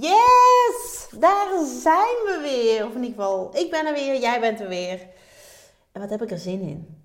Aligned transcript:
Yes! 0.00 1.08
Daar 1.18 1.64
zijn 1.64 2.16
we 2.24 2.38
weer. 2.42 2.86
Of 2.86 2.94
in 2.94 3.04
ieder 3.04 3.16
geval, 3.16 3.56
ik 3.56 3.70
ben 3.70 3.86
er 3.86 3.92
weer, 3.92 4.20
jij 4.20 4.40
bent 4.40 4.60
er 4.60 4.68
weer. 4.68 5.06
En 5.92 6.00
wat 6.00 6.10
heb 6.10 6.22
ik 6.22 6.30
er 6.30 6.38
zin 6.38 6.60
in? 6.60 7.02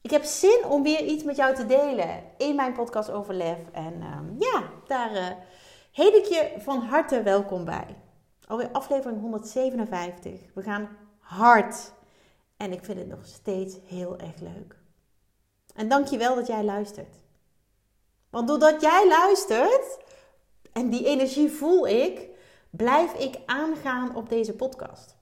Ik 0.00 0.10
heb 0.10 0.24
zin 0.24 0.64
om 0.68 0.82
weer 0.82 1.04
iets 1.04 1.22
met 1.22 1.36
jou 1.36 1.54
te 1.54 1.66
delen 1.66 2.24
in 2.38 2.56
mijn 2.56 2.72
podcast 2.72 3.10
over 3.10 3.34
lef. 3.34 3.58
En 3.72 4.02
ehm, 4.02 4.24
ja, 4.38 4.70
daar 4.86 5.12
uh, 5.12 5.28
heet 5.92 6.14
ik 6.14 6.24
je 6.24 6.54
van 6.58 6.78
harte 6.78 7.22
welkom 7.22 7.64
bij. 7.64 7.96
Alweer 8.46 8.68
aflevering 8.72 9.20
157. 9.20 10.40
We 10.54 10.62
gaan 10.62 10.96
hard. 11.18 11.92
En 12.56 12.72
ik 12.72 12.84
vind 12.84 12.98
het 12.98 13.08
nog 13.08 13.26
steeds 13.26 13.76
heel 13.86 14.18
erg 14.18 14.40
leuk. 14.40 14.76
En 15.74 15.88
dank 15.88 16.06
je 16.06 16.18
wel 16.18 16.34
dat 16.34 16.46
jij 16.46 16.64
luistert. 16.64 17.16
Want 18.30 18.48
doordat 18.48 18.80
jij 18.80 19.08
luistert, 19.08 19.98
en 20.74 20.90
die 20.90 21.06
energie 21.06 21.50
voel 21.50 21.88
ik, 21.88 22.28
blijf 22.70 23.14
ik 23.14 23.38
aangaan 23.46 24.16
op 24.16 24.28
deze 24.28 24.54
podcast. 24.54 25.16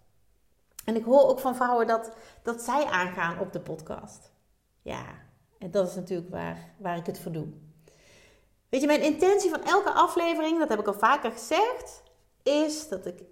En 0.84 0.97
ik 0.97 1.05
hoor 1.05 1.28
ook 1.28 1.38
van 1.38 1.56
vrouwen 1.56 1.87
dat, 1.87 2.12
dat 2.42 2.62
zij 2.62 2.84
aangaan 2.84 3.39
op 3.39 3.53
de 3.53 3.61
podcast. 3.61 4.33
Ja, 4.83 5.05
en 5.58 5.70
dat 5.70 5.89
is 5.89 5.95
natuurlijk 5.95 6.30
waar, 6.30 6.75
waar 6.78 6.97
ik 6.97 7.06
het 7.06 7.19
voor 7.19 7.33
doe. 7.33 7.47
Weet 8.69 8.80
je, 8.80 8.86
mijn 8.86 9.03
intentie 9.03 9.50
van 9.50 9.64
elke 9.64 9.91
aflevering, 9.92 10.58
dat 10.58 10.69
heb 10.69 10.80
ik 10.80 10.86
al 10.86 10.95
vaker 10.95 11.30
gezegd, 11.30 12.03
is 12.42 12.89
dat 12.89 13.06
ik 13.06 13.23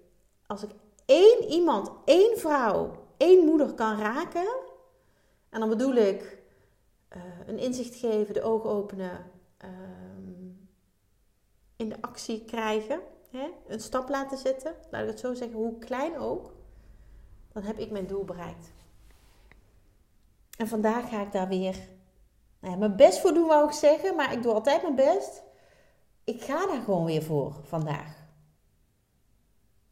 als 0.47 0.63
ik 0.63 0.69
één 1.05 1.43
iemand, 1.43 1.91
één 2.05 2.37
vrouw, 2.37 2.91
één 3.17 3.45
moeder 3.45 3.73
kan 3.73 3.99
raken, 3.99 4.47
en 5.49 5.59
dan 5.59 5.69
bedoel 5.69 5.95
ik 5.95 6.37
uh, 7.15 7.21
een 7.47 7.57
inzicht 7.57 7.95
geven, 7.95 8.33
de 8.33 8.43
ogen 8.43 8.69
openen, 8.69 9.31
ehm, 9.57 10.40
in 11.81 11.89
de 11.89 12.01
actie 12.01 12.45
krijgen, 12.45 12.99
hè? 13.31 13.47
een 13.67 13.79
stap 13.79 14.09
laten 14.09 14.37
zetten, 14.37 14.75
laat 14.91 15.01
ik 15.01 15.07
het 15.07 15.19
zo 15.19 15.33
zeggen, 15.33 15.57
hoe 15.57 15.77
klein 15.77 16.17
ook, 16.17 16.53
dan 17.51 17.63
heb 17.63 17.77
ik 17.77 17.91
mijn 17.91 18.07
doel 18.07 18.25
bereikt. 18.25 18.71
En 20.57 20.67
vandaag 20.67 21.09
ga 21.09 21.21
ik 21.21 21.31
daar 21.31 21.47
weer 21.47 21.75
nou 22.59 22.73
ja, 22.73 22.79
mijn 22.79 22.95
best 22.95 23.19
voor 23.19 23.33
doen, 23.33 23.47
wou 23.47 23.67
ik 23.67 23.73
zeggen, 23.73 24.15
maar 24.15 24.33
ik 24.33 24.43
doe 24.43 24.53
altijd 24.53 24.81
mijn 24.81 24.95
best. 24.95 25.43
Ik 26.23 26.41
ga 26.41 26.67
daar 26.67 26.81
gewoon 26.81 27.05
weer 27.05 27.23
voor 27.23 27.59
vandaag. 27.63 28.27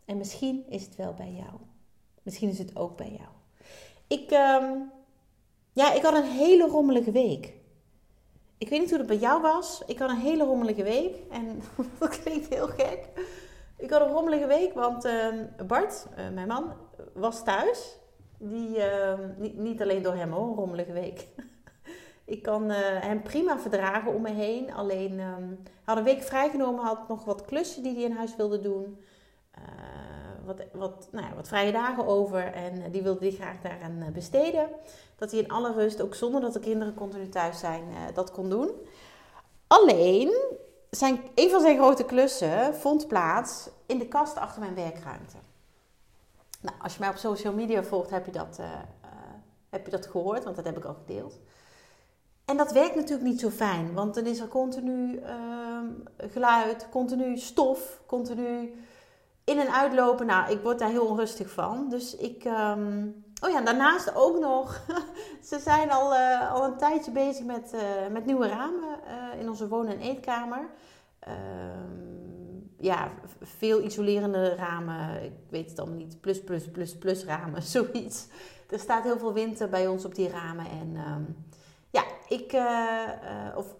En 0.05 0.17
misschien 0.17 0.65
is 0.69 0.85
het 0.85 0.95
wel 0.95 1.13
bij 1.13 1.31
jou. 1.31 1.59
Misschien 2.23 2.49
is 2.49 2.57
het 2.57 2.75
ook 2.75 2.97
bij 2.97 3.11
jou. 3.11 3.29
Ik, 4.07 4.31
um, 4.31 4.91
ja, 5.71 5.93
ik 5.93 6.01
had 6.01 6.13
een 6.13 6.31
hele 6.31 6.67
rommelige 6.67 7.11
week. 7.11 7.58
Ik 8.59 8.69
weet 8.69 8.79
niet 8.79 8.89
hoe 8.89 8.97
het 8.97 9.07
bij 9.07 9.17
jou 9.17 9.41
was. 9.41 9.83
Ik 9.85 9.99
had 9.99 10.09
een 10.09 10.15
hele 10.15 10.43
rommelige 10.43 10.83
week. 10.83 11.15
En 11.31 11.61
dat 11.99 12.19
klinkt 12.21 12.53
heel 12.53 12.67
gek. 12.67 13.07
Ik 13.77 13.89
had 13.89 14.01
een 14.01 14.11
rommelige 14.11 14.47
week, 14.47 14.73
want 14.73 15.05
uh, 15.05 15.27
Bart, 15.67 16.07
uh, 16.17 16.29
mijn 16.33 16.47
man, 16.47 16.73
was 17.13 17.43
thuis. 17.43 17.97
Die, 18.37 18.77
uh, 18.77 19.13
niet, 19.37 19.57
niet, 19.57 19.81
alleen 19.81 20.01
door 20.01 20.15
hem 20.15 20.31
hoor, 20.31 20.47
een 20.47 20.55
rommelige 20.55 20.91
week. 20.91 21.27
ik 22.25 22.41
kan 22.41 22.71
eh, 22.71 23.01
hem 23.01 23.21
prima 23.21 23.59
verdragen 23.59 24.13
om 24.13 24.21
me 24.21 24.31
heen. 24.31 24.73
Alleen, 24.73 25.19
hij 25.19 25.57
had 25.83 25.97
een 25.97 26.03
week 26.03 26.21
vrijgenomen, 26.21 26.85
had 26.85 27.07
nog 27.07 27.25
wat 27.25 27.45
klussen 27.45 27.83
die 27.83 27.93
hij 27.93 28.03
in 28.03 28.15
huis 28.15 28.35
wilde 28.35 28.61
doen. 28.61 28.99
Eh, 30.49 30.55
wat, 30.55 30.65
wat, 30.73 31.07
nou 31.11 31.25
ja, 31.25 31.35
wat 31.35 31.47
vrije 31.47 31.71
dagen 31.71 32.07
over 32.07 32.53
en 32.53 32.91
die 32.91 33.01
wilde 33.01 33.19
hij 33.19 33.35
graag 33.35 33.61
daaraan 33.61 34.11
besteden 34.13 34.69
dat 35.15 35.31
hij 35.31 35.39
in 35.39 35.51
alle 35.51 35.73
rust, 35.73 36.01
ook 36.01 36.15
zonder 36.15 36.41
dat 36.41 36.53
de 36.53 36.59
kinderen 36.59 36.93
continu 36.93 37.29
thuis 37.29 37.59
zijn, 37.59 37.83
uh, 37.89 37.97
dat 38.13 38.31
kon 38.31 38.49
doen. 38.49 38.69
Alleen, 39.67 40.33
zijn, 40.89 41.21
een 41.35 41.49
van 41.49 41.61
zijn 41.61 41.77
grote 41.77 42.03
klussen 42.03 42.75
vond 42.75 43.07
plaats 43.07 43.69
in 43.85 43.97
de 43.99 44.07
kast 44.07 44.37
achter 44.37 44.61
mijn 44.61 44.75
werkruimte. 44.75 45.37
Nou, 46.61 46.75
als 46.81 46.93
je 46.93 46.99
mij 46.99 47.09
op 47.09 47.15
social 47.15 47.53
media 47.53 47.83
volgt, 47.83 48.09
heb 48.09 48.25
je 48.25 48.31
dat, 48.31 48.59
heb 49.69 49.85
je 49.85 49.91
dat 49.91 50.05
gehoord, 50.07 50.43
want 50.43 50.55
dat 50.55 50.65
heb 50.65 50.77
ik 50.77 50.85
al 50.85 50.95
gedeeld. 51.05 51.39
En 52.45 52.57
dat 52.57 52.71
werkt 52.71 52.95
natuurlijk 52.95 53.29
niet 53.29 53.39
zo 53.39 53.49
fijn, 53.49 53.93
want 53.93 54.15
dan 54.15 54.25
is 54.25 54.39
er 54.39 54.47
continu 54.47 55.17
ehm, 55.17 55.85
geluid, 56.17 56.87
continu 56.89 57.37
stof, 57.37 58.01
continu 58.05 58.73
in- 59.49 59.59
en 59.59 59.73
uitlopen. 59.73 60.25
Nou, 60.25 60.51
ik 60.51 60.61
word 60.61 60.79
daar 60.79 60.89
heel 60.89 61.05
onrustig 61.05 61.49
van. 61.51 61.89
Dus 61.89 62.15
ik, 62.15 62.45
um, 62.45 63.23
Oh 63.43 63.49
ja, 63.49 63.61
daarnaast 63.61 64.15
ook 64.15 64.39
nog. 64.39 64.81
Ze 65.49 65.59
zijn 65.59 65.91
al, 65.91 66.13
uh, 66.13 66.51
al 66.53 66.63
een 66.63 66.77
tijdje 66.77 67.11
bezig 67.11 67.45
met, 67.45 67.71
uh, 67.73 67.81
met 68.11 68.25
nieuwe 68.25 68.47
ramen 68.47 68.99
uh, 69.33 69.39
in 69.39 69.49
onze 69.49 69.67
woon- 69.67 69.87
en 69.87 69.99
eetkamer. 69.99 70.69
Ehm, 71.19 71.35
ja, 72.77 73.11
veel 73.41 73.81
isolerende 73.81 74.55
ramen. 74.55 75.23
Ik 75.23 75.31
weet 75.49 75.69
het 75.69 75.79
allemaal 75.79 75.97
niet. 75.97 76.21
Plus, 76.21 76.43
plus, 76.43 76.71
plus, 76.71 76.97
plus 76.97 77.25
ramen. 77.25 77.61
Zoiets. 77.75 78.27
Er 78.69 78.79
staat 78.79 79.03
heel 79.03 79.17
veel 79.17 79.33
wind 79.33 79.69
bij 79.69 79.87
ons 79.87 80.05
op 80.05 80.15
die 80.15 80.29
ramen. 80.29 80.65
En 80.65 80.95
um, 81.07 81.45
ja, 81.89 82.03
ik. 82.27 82.57
of, 83.55 83.75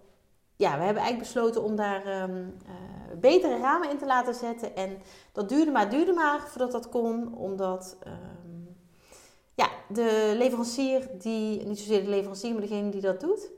ja, 0.59 0.77
we 0.77 0.83
hebben 0.83 1.03
eigenlijk 1.03 1.19
besloten 1.19 1.63
om 1.63 1.75
daar 1.75 2.21
um, 2.21 2.57
betere 3.19 3.57
ramen 3.57 3.89
in 3.89 3.97
te 3.97 4.05
laten 4.05 4.33
zetten. 4.33 4.75
En 4.75 4.97
dat 5.31 5.49
duurde 5.49 5.71
maar, 5.71 5.89
duurde 5.89 6.13
maar 6.13 6.39
voordat 6.47 6.71
dat 6.71 6.89
kon. 6.89 7.37
Omdat 7.37 7.97
ja, 9.59 9.69
de 9.87 10.33
leverancier, 10.37 11.09
die, 11.17 11.65
niet 11.65 11.79
zozeer 11.79 12.03
de 12.03 12.09
leverancier, 12.09 12.51
maar 12.51 12.61
degene 12.61 12.89
die 12.89 13.01
dat 13.01 13.19
doet, 13.19 13.49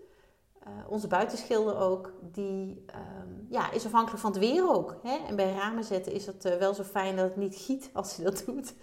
uh, 0.68 0.70
onze 0.90 1.08
buitenschilder 1.08 1.78
ook, 1.78 2.14
die 2.22 2.86
um, 2.96 3.48
ja, 3.50 3.72
is 3.72 3.86
afhankelijk 3.86 4.22
van 4.22 4.32
het 4.32 4.40
weer 4.40 4.70
ook. 4.70 4.96
Hè? 5.04 5.18
En 5.28 5.36
bij 5.36 5.54
ramen 5.54 5.84
zetten 5.84 6.12
is 6.12 6.26
het 6.26 6.46
uh, 6.46 6.56
wel 6.56 6.74
zo 6.74 6.84
fijn 6.84 7.16
dat 7.16 7.26
het 7.26 7.36
niet 7.36 7.56
giet 7.56 7.90
als 7.94 8.16
hij 8.16 8.26
dat 8.26 8.44
doet, 8.46 8.74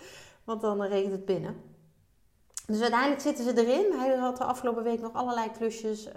want 0.45 0.61
dan 0.61 0.83
regent 0.83 1.13
het 1.13 1.25
binnen. 1.25 1.63
Dus 2.73 2.81
uiteindelijk 2.81 3.21
zitten 3.21 3.45
ze 3.45 3.67
erin. 3.67 3.99
Hij 3.99 4.17
had 4.17 4.37
de 4.37 4.45
afgelopen 4.45 4.83
week 4.83 5.01
nog 5.01 5.13
allerlei 5.13 5.51
klusjes. 5.51 6.09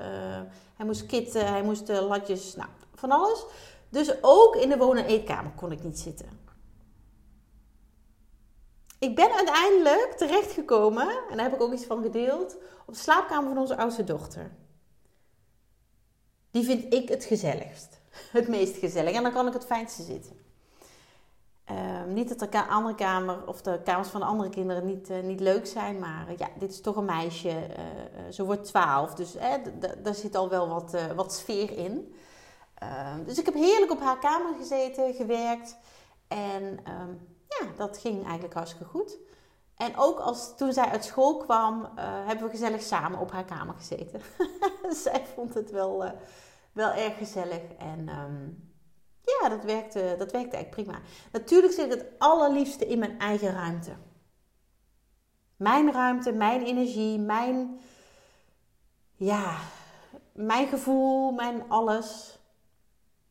hij 0.75 0.85
moest 0.85 1.05
kitten, 1.05 1.47
hij 1.47 1.63
moest 1.63 1.87
latjes, 1.87 2.55
nou, 2.55 2.69
van 2.95 3.11
alles. 3.11 3.45
Dus 3.89 4.13
ook 4.21 4.55
in 4.55 4.69
de 4.69 4.77
wonen- 4.77 5.03
en 5.03 5.09
eetkamer 5.09 5.51
kon 5.51 5.71
ik 5.71 5.83
niet 5.83 5.99
zitten. 5.99 6.39
Ik 8.99 9.15
ben 9.15 9.31
uiteindelijk 9.31 10.13
terechtgekomen, 10.17 11.07
en 11.29 11.35
daar 11.37 11.45
heb 11.45 11.53
ik 11.53 11.61
ook 11.61 11.73
iets 11.73 11.85
van 11.85 12.01
gedeeld, 12.01 12.57
op 12.85 12.93
de 12.93 12.99
slaapkamer 12.99 13.49
van 13.49 13.57
onze 13.57 13.77
oudste 13.77 14.03
dochter. 14.03 14.51
Die 16.51 16.63
vind 16.63 16.93
ik 16.93 17.09
het 17.09 17.23
gezelligst. 17.23 17.99
Het 18.31 18.47
meest 18.47 18.77
gezellig. 18.77 19.13
En 19.13 19.23
dan 19.23 19.31
kan 19.31 19.47
ik 19.47 19.53
het 19.53 19.65
fijnste 19.65 20.03
zitten. 20.03 20.40
Uh, 21.71 22.13
niet 22.13 22.39
dat 22.39 22.51
de 22.51 22.65
andere 22.65 22.95
kamer 22.95 23.47
of 23.47 23.61
de 23.61 23.81
kamers 23.83 24.07
van 24.07 24.19
de 24.19 24.25
andere 24.25 24.49
kinderen 24.49 24.85
niet, 24.85 25.09
uh, 25.09 25.19
niet 25.19 25.39
leuk 25.39 25.67
zijn, 25.67 25.99
maar 25.99 26.25
uh, 26.29 26.37
ja, 26.37 26.47
dit 26.57 26.71
is 26.71 26.81
toch 26.81 26.95
een 26.95 27.05
meisje. 27.05 27.49
Uh, 27.49 28.31
ze 28.31 28.45
wordt 28.45 28.63
12, 28.63 29.13
dus 29.13 29.35
daar 30.03 30.15
zit 30.15 30.35
al 30.35 30.49
wel 30.49 30.67
wat, 30.67 30.95
wat 31.15 31.33
sfeer 31.33 31.77
in. 31.77 32.15
Ehm, 32.73 33.23
dus 33.23 33.39
ik 33.39 33.45
heb 33.45 33.53
heerlijk 33.53 33.91
op 33.91 33.99
haar 33.99 34.19
kamer 34.19 34.53
gezeten, 34.57 35.13
gewerkt. 35.13 35.77
En 36.27 36.63
um, 36.63 37.27
ja, 37.47 37.65
dat 37.77 37.97
ging 37.97 38.23
eigenlijk 38.23 38.53
hartstikke 38.53 38.85
goed. 38.85 39.17
En 39.75 39.97
ook 39.97 40.19
als, 40.19 40.55
toen 40.57 40.73
zij 40.73 40.85
uit 40.85 41.05
school 41.05 41.37
kwam, 41.37 41.89
hebben 41.95 42.45
we 42.45 42.51
gezellig 42.51 42.81
samen 42.81 43.19
op 43.19 43.31
haar 43.31 43.45
kamer 43.45 43.75
gezeten. 43.75 44.21
zij 45.03 45.25
vond 45.35 45.53
het 45.53 45.71
wel, 45.71 46.03
wel 46.71 46.91
erg 46.91 47.17
gezellig. 47.17 47.61
En 47.77 48.09
um, 48.09 48.70
ja, 49.21 49.49
dat 49.49 49.63
werkte, 49.63 50.15
dat 50.17 50.31
werkte 50.31 50.55
eigenlijk 50.55 50.69
prima. 50.69 50.99
Natuurlijk 51.31 51.73
zit 51.73 51.93
het 51.93 52.05
allerliefste 52.17 52.85
in 52.85 52.99
mijn 52.99 53.19
eigen 53.19 53.51
ruimte. 53.51 53.91
Mijn 55.55 55.91
ruimte, 55.91 56.31
mijn 56.31 56.61
energie, 56.63 57.19
mijn, 57.19 57.79
ja, 59.15 59.57
mijn 60.33 60.67
gevoel, 60.67 61.31
mijn 61.31 61.69
alles. 61.69 62.39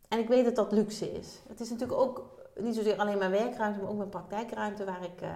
En 0.08 0.18
ik 0.18 0.28
weet 0.28 0.44
dat 0.44 0.56
dat 0.56 0.72
luxe 0.72 1.12
is. 1.12 1.40
Het 1.48 1.60
is 1.60 1.70
natuurlijk 1.70 2.00
ook 2.00 2.38
niet 2.54 2.74
zozeer 2.74 2.98
alleen 2.98 3.18
mijn 3.18 3.30
werkruimte, 3.30 3.80
maar 3.80 3.90
ook 3.90 3.96
mijn 3.96 4.08
praktijkruimte 4.08 4.84
waar 4.84 5.04
ik, 5.04 5.22
uh, 5.22 5.34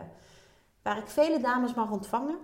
waar 0.82 0.98
ik 0.98 1.08
vele 1.08 1.40
dames 1.40 1.74
mag 1.74 1.90
ontvangen. 1.90 2.38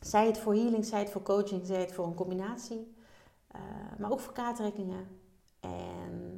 Zij 0.00 0.26
het 0.26 0.38
voor 0.38 0.54
healing, 0.54 0.84
zij 0.84 0.98
het 1.00 1.10
voor 1.10 1.22
coaching, 1.22 1.66
zij 1.66 1.80
het 1.80 1.92
voor 1.92 2.06
een 2.06 2.14
combinatie. 2.14 2.94
Uh, 3.54 3.60
maar 3.98 4.10
ook 4.10 4.20
voor 4.20 4.32
kaartrekkingen. 4.32 5.20
En 5.60 6.35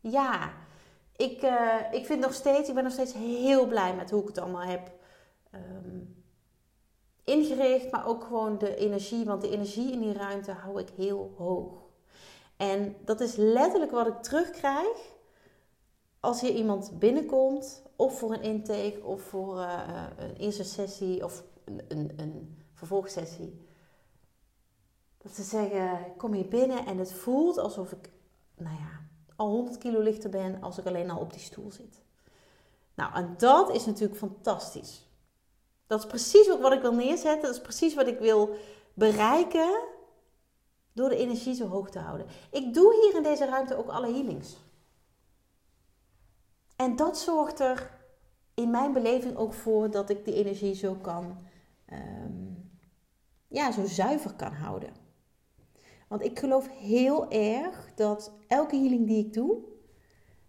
ja, 0.00 0.52
ik, 1.16 1.42
uh, 1.42 1.74
ik 1.90 2.06
vind 2.06 2.20
nog 2.20 2.34
steeds, 2.34 2.68
ik 2.68 2.74
ben 2.74 2.84
nog 2.84 2.92
steeds 2.92 3.12
heel 3.12 3.66
blij 3.66 3.94
met 3.94 4.10
hoe 4.10 4.20
ik 4.20 4.28
het 4.28 4.38
allemaal 4.38 4.62
heb 4.62 4.92
um, 5.54 6.24
ingericht. 7.24 7.90
Maar 7.90 8.06
ook 8.06 8.24
gewoon 8.24 8.58
de 8.58 8.76
energie. 8.76 9.24
Want 9.24 9.40
de 9.40 9.50
energie 9.50 9.92
in 9.92 10.00
die 10.00 10.12
ruimte 10.12 10.52
hou 10.52 10.80
ik 10.80 10.88
heel 10.96 11.34
hoog. 11.36 11.72
En 12.56 12.96
dat 13.04 13.20
is 13.20 13.34
letterlijk 13.36 13.90
wat 13.90 14.06
ik 14.06 14.22
terugkrijg 14.22 15.16
als 16.20 16.40
hier 16.40 16.54
iemand 16.54 16.98
binnenkomt. 16.98 17.82
Of 17.96 18.18
voor 18.18 18.32
een 18.32 18.42
intake, 18.42 19.00
of 19.02 19.22
voor 19.22 19.56
uh, 19.56 20.06
een 20.16 20.36
eerste 20.36 20.64
sessie, 20.64 21.24
of 21.24 21.44
een, 21.64 21.80
een, 21.88 22.12
een 22.16 22.62
vervolgsessie. 22.74 23.66
Dat 25.18 25.32
ze 25.32 25.42
zeggen, 25.42 26.16
kom 26.16 26.32
hier 26.32 26.48
binnen 26.48 26.86
en 26.86 26.98
het 26.98 27.12
voelt 27.12 27.58
alsof 27.58 27.92
ik, 27.92 28.10
nou 28.56 28.76
ja, 28.76 28.97
al 29.38 29.48
100 29.48 29.78
kilo 29.78 30.00
lichter 30.00 30.30
ben 30.30 30.62
als 30.62 30.78
ik 30.78 30.86
alleen 30.86 31.10
al 31.10 31.20
op 31.20 31.32
die 31.32 31.40
stoel 31.40 31.70
zit. 31.70 32.02
Nou, 32.94 33.14
en 33.14 33.34
dat 33.36 33.74
is 33.74 33.86
natuurlijk 33.86 34.18
fantastisch. 34.18 35.06
Dat 35.86 35.98
is 35.98 36.06
precies 36.06 36.48
wat 36.48 36.72
ik 36.72 36.80
wil 36.80 36.94
neerzetten. 36.94 37.42
Dat 37.42 37.54
is 37.54 37.60
precies 37.60 37.94
wat 37.94 38.06
ik 38.06 38.18
wil 38.18 38.56
bereiken 38.94 39.80
door 40.92 41.08
de 41.08 41.16
energie 41.16 41.54
zo 41.54 41.66
hoog 41.66 41.90
te 41.90 41.98
houden. 41.98 42.26
Ik 42.50 42.74
doe 42.74 42.94
hier 42.94 43.16
in 43.16 43.22
deze 43.22 43.46
ruimte 43.46 43.76
ook 43.76 43.88
alle 43.88 44.12
healings. 44.12 44.56
En 46.76 46.96
dat 46.96 47.18
zorgt 47.18 47.60
er 47.60 47.90
in 48.54 48.70
mijn 48.70 48.92
beleving 48.92 49.36
ook 49.36 49.54
voor 49.54 49.90
dat 49.90 50.10
ik 50.10 50.24
die 50.24 50.34
energie 50.34 50.74
zo 50.74 50.94
kan, 50.94 51.38
ehm, 51.86 52.52
ja, 53.48 53.72
zo 53.72 53.86
zuiver 53.86 54.34
kan 54.34 54.52
houden. 54.52 55.07
Want 56.08 56.24
ik 56.24 56.38
geloof 56.38 56.68
heel 56.68 57.30
erg 57.30 57.90
dat 57.94 58.32
elke 58.46 58.76
healing 58.76 59.06
die 59.06 59.26
ik 59.26 59.32
doe, 59.32 59.58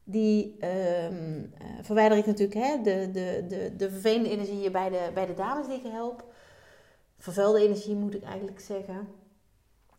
die 0.04 0.66
um, 0.66 1.54
uh, 1.62 1.66
verwijder 1.82 2.18
ik 2.18 2.26
natuurlijk 2.26 2.60
hè, 2.68 2.82
de, 2.82 3.10
de, 3.12 3.46
de, 3.48 3.76
de 3.76 3.90
vervelende 3.90 4.30
energie 4.30 4.72
bij 4.72 4.90
de, 4.90 5.12
bij 5.14 5.26
de 5.26 5.34
dames 5.34 5.68
die 5.68 5.76
ik 5.76 5.92
help. 5.92 6.34
Vervuilde 7.18 7.60
energie 7.60 7.96
moet 7.96 8.14
ik 8.14 8.24
eigenlijk 8.24 8.60
zeggen. 8.60 8.96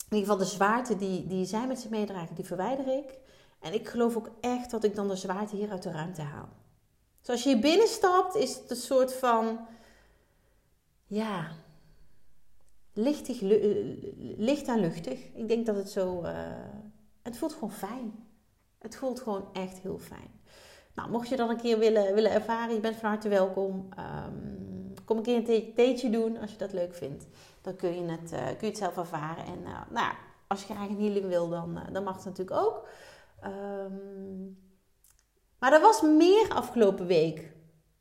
In 0.09 0.17
ieder 0.17 0.33
geval 0.33 0.37
de 0.37 0.55
zwaarte 0.55 0.97
die, 0.97 1.27
die 1.27 1.45
zij 1.45 1.67
met 1.67 1.81
zich 1.81 1.91
meedragen, 1.91 2.35
die 2.35 2.45
verwijder 2.45 2.89
ik. 2.99 3.19
En 3.61 3.75
ik 3.75 3.89
geloof 3.89 4.17
ook 4.17 4.31
echt 4.41 4.71
dat 4.71 4.85
ik 4.85 4.95
dan 4.95 5.09
de 5.09 5.17
zwaarte 5.17 5.57
hier 5.57 5.71
uit 5.71 5.83
de 5.83 5.91
ruimte 5.91 6.23
haal. 6.23 6.49
Dus 7.21 7.31
als 7.31 7.43
je 7.43 7.49
hier 7.51 7.61
binnenstapt, 7.61 8.35
is 8.35 8.57
het 8.57 8.71
een 8.71 8.77
soort 8.77 9.15
van, 9.15 9.67
ja, 11.07 11.53
lichtig, 13.01 13.43
eh, 13.43 13.49
licht 14.37 14.69
en 14.69 14.81
luchtig. 14.81 15.19
Ik 15.35 15.49
denk 15.49 15.67
dat 15.67 15.77
het 15.77 15.91
zo. 15.91 16.23
Uh, 16.23 16.31
het 17.23 17.37
voelt 17.37 17.53
gewoon 17.53 17.73
fijn. 17.73 18.29
Het 18.79 18.97
voelt 18.97 19.21
gewoon 19.21 19.49
echt 19.53 19.79
heel 19.79 19.99
fijn. 19.99 20.41
Nou, 20.95 21.11
mocht 21.11 21.29
je 21.29 21.37
dan 21.37 21.51
een 21.51 21.61
keer 21.61 21.79
willen, 21.79 22.15
willen 22.15 22.31
ervaren, 22.31 22.75
je 22.75 22.81
bent 22.81 22.97
van 22.97 23.09
harte 23.09 23.29
welkom. 23.29 23.89
Um, 23.99 24.95
kom 25.05 25.17
een 25.17 25.23
keer 25.23 25.37
een 25.37 25.75
theetje 25.75 26.11
doen 26.11 26.37
als 26.37 26.51
je 26.51 26.59
dat 26.59 26.73
leuk 26.73 26.95
vindt. 26.95 27.27
Dan 27.61 27.77
kun 27.77 27.95
je 27.95 28.11
het, 28.11 28.33
uh, 28.33 28.47
kun 28.47 28.57
je 28.61 28.67
het 28.67 28.79
zelf 28.79 28.97
ervaren. 28.97 29.45
En 29.45 29.63
nou, 29.91 30.13
als 30.47 30.65
je 30.65 30.75
graag 30.75 30.89
een 30.89 31.01
healing 31.01 31.27
wil, 31.27 31.49
dan, 31.49 31.79
dan 31.93 32.05
mag 32.05 32.15
het 32.15 32.25
natuurlijk 32.25 32.57
ook. 32.57 32.89
Um, 33.45 34.59
maar 35.59 35.73
er 35.73 35.81
was 35.81 36.03
meer 36.03 36.49
afgelopen 36.49 37.07
week. 37.07 37.53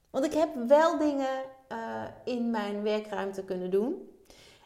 Want 0.10 0.25
ik 0.25 0.34
heb 0.34 0.50
wel 0.68 0.98
dingen 0.98 1.44
in 2.24 2.50
mijn 2.50 2.84
werkruimte 2.84 3.44
kunnen 3.44 3.72
doen. 3.72 4.09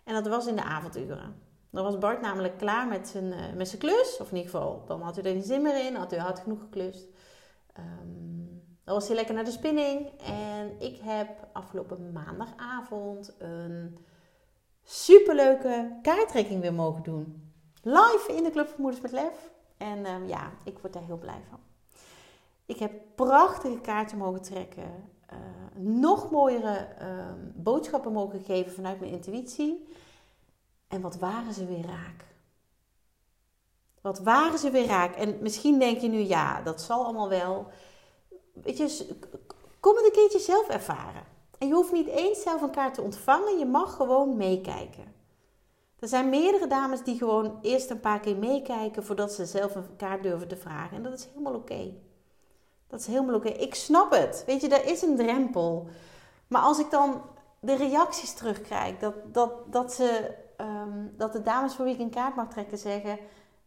En 0.04 0.14
dat 0.14 0.28
was 0.28 0.48
in 0.48 0.56
de 0.56 0.64
avonduren. 0.64 1.42
Dan 1.70 1.84
was 1.84 1.98
Bart 1.98 2.22
namelijk 2.22 2.58
klaar 2.58 2.88
met 2.88 3.08
zijn, 3.08 3.26
uh, 3.26 3.54
met 3.56 3.68
zijn 3.68 3.82
klus. 3.82 4.18
Of 4.20 4.30
in 4.32 4.38
ieder 4.38 4.52
geval, 4.52 4.84
dan 4.86 5.02
had 5.02 5.16
hij 5.16 5.24
er 5.24 5.32
geen 5.32 5.44
zin 5.44 5.62
meer 5.62 5.86
in. 5.86 5.96
Had 5.96 6.12
hij 6.12 6.20
hard 6.20 6.40
genoeg 6.40 6.60
geklust. 6.60 7.08
Um, 7.78 8.64
dan 8.84 8.96
was 8.96 9.08
hij 9.08 9.16
lekker 9.16 9.36
naar 9.36 9.44
de 9.44 9.52
spinning. 9.52 10.22
En 10.22 10.82
ik 10.82 11.00
heb 11.02 11.48
afgelopen 11.54 12.12
maandagavond 12.12 13.36
een 13.38 13.98
superleuke 14.84 16.00
kaarttrekking 16.02 16.62
weer 16.62 16.74
mogen 16.74 17.04
doen. 17.04 17.52
Live 17.82 18.34
in 18.36 18.44
de 18.44 18.52
Club 18.52 18.68
van 18.68 18.82
Moeders 18.82 19.02
met 19.02 19.12
Lef. 19.12 19.52
En 19.78 20.06
um, 20.06 20.28
ja, 20.28 20.52
ik 20.64 20.80
word 20.80 20.94
daar 20.94 21.04
heel 21.04 21.18
blij 21.18 21.42
van. 21.50 21.60
Ik 22.66 22.78
heb 22.78 22.92
prachtige 23.16 23.82
kaarten 23.82 24.18
mogen 24.18 24.42
trekken. 24.42 25.12
Uh, 25.34 25.84
nog 25.86 26.32
mooiere 26.32 26.88
um, 27.02 27.54
boodschappen 27.56 28.12
mogen 28.12 28.40
geven 28.40 28.74
vanuit 28.74 29.00
mijn 29.00 29.12
intuïtie. 29.12 29.88
En 30.88 31.02
wat 31.02 31.18
waren 31.18 31.54
ze 31.54 31.66
weer 31.66 31.86
raak? 31.86 32.26
Wat 34.02 34.20
waren 34.20 34.60
ze 34.60 34.70
weer 34.70 34.86
raak? 34.86 35.16
En 35.16 35.38
misschien 35.42 35.80
denk 35.80 35.98
je 35.98 36.08
nu, 36.08 36.20
ja, 36.20 36.62
dat 36.62 36.82
zal 36.82 37.04
allemaal 37.04 37.30
wel. 37.30 37.68
Weet 38.54 38.78
je, 38.78 39.18
kom 39.80 39.96
het 39.96 40.06
een 40.06 40.12
keertje 40.12 40.40
zelf 40.40 40.68
ervaren. 40.68 41.24
En 41.58 41.68
je 41.68 41.74
hoeft 41.74 41.92
niet 41.92 42.08
eens 42.08 42.42
zelf 42.42 42.62
een 42.62 42.72
kaart 42.72 42.94
te 42.94 43.02
ontvangen, 43.02 43.58
je 43.58 43.66
mag 43.66 43.96
gewoon 43.96 44.38
meekijken. 44.38 45.14
Er 46.00 46.08
zijn 46.08 46.30
meerdere 46.30 46.68
dames 46.68 47.04
die 47.04 47.18
gewoon 47.18 47.60
eerst 47.62 47.90
een 47.90 48.00
paar 48.00 48.20
keer 48.20 48.38
meekijken 48.38 49.04
voordat 49.04 49.32
ze 49.32 49.46
zelf 49.46 49.76
een 49.76 49.96
kaart 49.96 50.24
durven 50.24 50.48
te 50.48 50.58
vragen. 50.58 50.98
En 50.98 51.04
dat 51.04 51.14
is 51.14 51.26
helemaal 51.26 51.54
oké. 51.56 51.94
Dat 52.94 53.02
is 53.02 53.08
helemaal 53.08 53.36
oké. 53.36 53.48
Ik 53.48 53.76
snap 53.76 54.12
het. 54.12 54.44
Weet 54.46 54.62
je, 54.62 54.70
er 54.70 54.86
is 54.86 55.02
een 55.02 55.16
drempel. 55.16 55.88
Maar 56.48 56.62
als 56.62 56.80
ik 56.80 56.90
dan 56.92 57.22
de 57.60 57.76
reacties 57.76 58.34
terugkrijg, 58.34 58.98
dat, 58.98 59.14
dat, 59.34 59.72
dat, 59.72 59.94
ze, 59.94 60.36
um, 60.58 61.14
dat 61.18 61.34
de 61.34 61.42
dames 61.42 61.76
voor 61.76 61.86
wie 61.86 61.94
ik 61.94 62.00
een 62.00 62.10
kaart 62.10 62.36
mag 62.36 62.50
trekken 62.50 62.78
zeggen: 62.78 63.20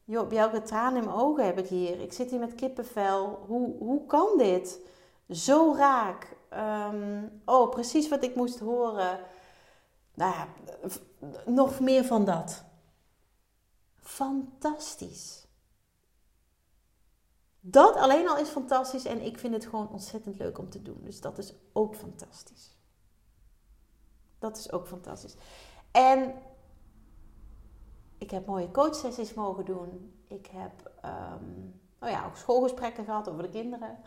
Joh, 0.05 0.29
welke 0.29 0.63
tranen 0.63 0.99
in 0.99 1.05
mijn 1.05 1.17
ogen 1.21 1.45
heb 1.45 1.59
ik 1.59 1.67
hier? 1.67 2.01
Ik 2.01 2.13
zit 2.13 2.31
hier 2.31 2.39
met 2.39 2.55
kippenvel. 2.55 3.45
Hoe, 3.47 3.77
hoe 3.79 4.07
kan 4.07 4.29
dit? 4.37 4.79
Zo 5.31 5.75
raak. 5.77 6.37
Um, 6.91 7.41
oh, 7.45 7.71
precies 7.71 8.09
wat 8.09 8.25
ik 8.25 8.35
moest 8.35 8.59
horen. 8.59 9.19
Nou 10.15 10.35
ja, 10.35 10.47
nog 11.47 11.81
meer 11.81 12.05
van 12.05 12.25
dat. 12.25 12.65
Fantastisch. 13.97 15.46
Dat 17.69 17.97
alleen 17.97 18.29
al 18.29 18.39
is 18.39 18.49
fantastisch 18.49 19.05
en 19.05 19.21
ik 19.21 19.39
vind 19.39 19.55
het 19.55 19.67
gewoon 19.67 19.89
ontzettend 19.89 20.39
leuk 20.39 20.59
om 20.59 20.71
te 20.71 20.83
doen. 20.83 21.01
Dus 21.03 21.21
dat 21.21 21.39
is 21.39 21.55
ook 21.73 21.95
fantastisch. 21.95 22.77
Dat 24.39 24.59
is 24.59 24.73
ook 24.73 24.87
fantastisch. 24.87 25.37
En 25.91 26.35
ik 28.19 28.31
heb 28.31 28.47
mooie 28.47 28.71
coachsessies 28.71 29.35
mogen 29.35 29.65
doen. 29.65 30.21
Ik 30.29 30.47
heb 30.47 30.93
um, 31.05 31.81
oh 32.01 32.09
ja, 32.09 32.27
ook 32.27 32.37
schoolgesprekken 32.37 33.05
gehad 33.05 33.29
over 33.29 33.43
de 33.43 33.49
kinderen. 33.49 33.99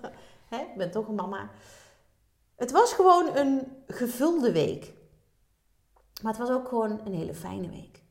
ik 0.50 0.74
ben 0.76 0.90
toch 0.90 1.08
een 1.08 1.14
mama. 1.14 1.50
Het 2.54 2.70
was 2.70 2.92
gewoon 2.92 3.36
een 3.36 3.82
gevulde 3.86 4.52
week. 4.52 4.94
Maar 6.22 6.32
het 6.32 6.40
was 6.40 6.50
ook 6.50 6.68
gewoon 6.68 7.00
een 7.04 7.14
hele 7.14 7.34
fijne 7.34 7.68
week. 7.68 8.02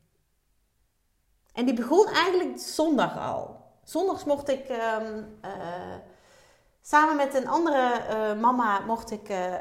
En 1.54 1.66
die 1.66 1.75
begon 1.75 2.08
eigenlijk 2.08 2.60
zondag 2.60 3.18
al. 3.18 3.65
Zondags 3.86 4.24
mocht 4.24 4.50
ik 4.50 4.70
um, 4.70 5.38
uh, 5.46 5.51
samen 6.82 7.15
met 7.15 7.34
een 7.34 7.48
andere 7.48 8.01
uh, 8.10 8.42
mama 8.42 8.80
mocht 8.80 9.12
ik 9.12 9.30
uh, 9.30 9.54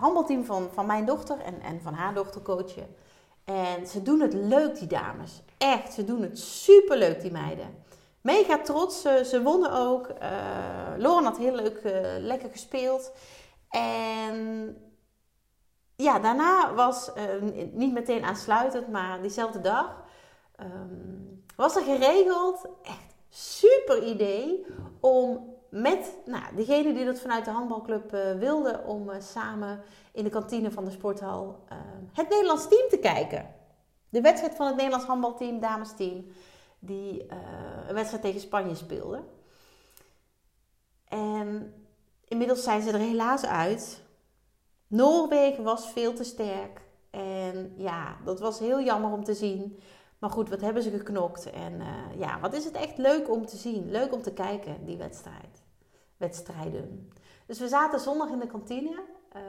handbalteam 0.00 0.44
van, 0.44 0.70
van 0.72 0.86
mijn 0.86 1.04
dochter 1.04 1.40
en, 1.40 1.60
en 1.60 1.80
van 1.80 1.94
haar 1.94 2.14
dochter 2.14 2.42
coachen. 2.42 2.96
En 3.44 3.86
ze 3.86 4.02
doen 4.02 4.20
het 4.20 4.32
leuk, 4.34 4.78
die 4.78 4.88
dames. 4.88 5.42
Echt, 5.58 5.92
ze 5.92 6.04
doen 6.04 6.22
het 6.22 6.38
super 6.38 6.96
leuk, 6.96 7.20
die 7.20 7.32
meiden. 7.32 7.84
Mega 8.20 8.58
trots, 8.58 9.00
ze, 9.00 9.22
ze 9.24 9.42
wonnen 9.42 9.72
ook. 9.72 10.08
Lauren 10.96 11.24
had 11.24 11.36
heel 11.36 11.54
leuk, 11.54 11.80
lekker 12.20 12.50
gespeeld. 12.50 13.12
En 13.68 14.76
ja, 15.96 16.18
daarna 16.18 16.74
was, 16.74 17.10
niet 17.72 17.92
meteen 17.92 18.24
aansluitend, 18.24 18.88
maar 18.88 19.20
diezelfde 19.20 19.60
dag, 19.60 20.02
um, 20.60 21.44
was 21.56 21.76
er 21.76 21.82
geregeld, 21.82 22.68
echt 22.82 23.11
super 23.34 24.02
idee 24.02 24.66
om 25.00 25.54
met 25.70 26.16
nou, 26.24 26.54
degene 26.54 26.92
die 26.92 27.04
dat 27.04 27.20
vanuit 27.20 27.44
de 27.44 27.50
handbalclub 27.50 28.14
uh, 28.14 28.32
wilde, 28.32 28.82
om 28.86 29.10
uh, 29.10 29.14
samen 29.20 29.82
in 30.12 30.24
de 30.24 30.30
kantine 30.30 30.70
van 30.70 30.84
de 30.84 30.90
sporthal 30.90 31.64
uh, 31.72 31.78
het 32.12 32.28
Nederlands 32.28 32.68
team 32.68 32.88
te 32.88 32.98
kijken. 32.98 33.54
De 34.08 34.20
wedstrijd 34.20 34.54
van 34.54 34.66
het 34.66 34.76
Nederlands 34.76 35.06
handbalteam, 35.06 35.60
damesteam, 35.60 36.26
die 36.78 37.26
een 37.88 37.94
wedstrijd 37.94 38.22
tegen 38.22 38.40
Spanje 38.40 38.74
speelde. 38.74 39.22
En 41.08 41.74
inmiddels 42.28 42.62
zijn 42.62 42.82
ze 42.82 42.90
er 42.90 42.98
helaas 42.98 43.44
uit. 43.44 44.02
Noorwegen 44.86 45.64
was 45.64 45.90
veel 45.90 46.14
te 46.14 46.24
sterk. 46.24 46.80
En 47.10 47.72
ja, 47.76 48.16
dat 48.24 48.40
was 48.40 48.58
heel 48.58 48.80
jammer 48.80 49.12
om 49.12 49.24
te 49.24 49.34
zien. 49.34 49.80
Maar 50.22 50.30
goed, 50.30 50.48
wat 50.48 50.60
hebben 50.60 50.82
ze 50.82 50.90
geknokt? 50.90 51.50
En 51.50 51.72
uh, 51.72 52.18
ja, 52.18 52.40
wat 52.40 52.54
is 52.54 52.64
het 52.64 52.74
echt 52.74 52.98
leuk 52.98 53.30
om 53.30 53.46
te 53.46 53.56
zien. 53.56 53.90
Leuk 53.90 54.12
om 54.12 54.22
te 54.22 54.32
kijken, 54.32 54.84
die 54.84 54.96
wedstrijd. 54.96 55.62
Wedstrijden. 56.16 57.12
Dus 57.46 57.58
we 57.58 57.68
zaten 57.68 58.00
zondag 58.00 58.28
in 58.28 58.38
de 58.38 58.46
kantine. 58.46 58.90
Uh, 59.36 59.42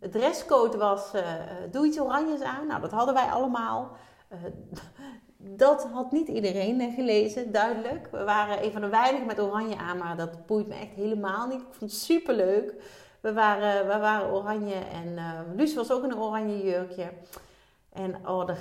het 0.00 0.12
dresscode 0.12 0.76
was, 0.76 1.14
uh, 1.14 1.22
doe 1.70 1.86
iets 1.86 2.00
oranjes 2.00 2.40
aan. 2.40 2.66
Nou, 2.66 2.80
dat 2.80 2.90
hadden 2.90 3.14
wij 3.14 3.26
allemaal. 3.26 3.96
dat 5.36 5.88
had 5.92 6.12
niet 6.12 6.28
iedereen 6.28 6.92
gelezen, 6.92 7.52
duidelijk. 7.52 8.08
We 8.10 8.24
waren 8.24 8.64
een 8.64 8.72
van 8.72 8.80
de 8.80 8.88
weinigen 8.88 9.26
met 9.26 9.40
oranje 9.40 9.76
aan, 9.76 9.98
maar 9.98 10.16
dat 10.16 10.46
boeit 10.46 10.68
me 10.68 10.74
echt 10.74 10.94
helemaal 10.94 11.46
niet. 11.46 11.60
Ik 11.60 11.74
vond 11.74 11.90
het 11.90 12.00
super 12.00 12.34
leuk. 12.34 12.74
We 13.20 13.32
waren, 13.32 13.86
we 13.86 13.98
waren 13.98 14.32
oranje 14.32 14.74
en 14.74 15.08
uh, 15.08 15.40
Luus 15.56 15.74
was 15.74 15.90
ook 15.90 16.04
in 16.04 16.10
een 16.10 16.22
oranje 16.22 16.64
jurkje. 16.64 17.12
En 17.92 18.28
oh, 18.28 18.46
de, 18.46 18.56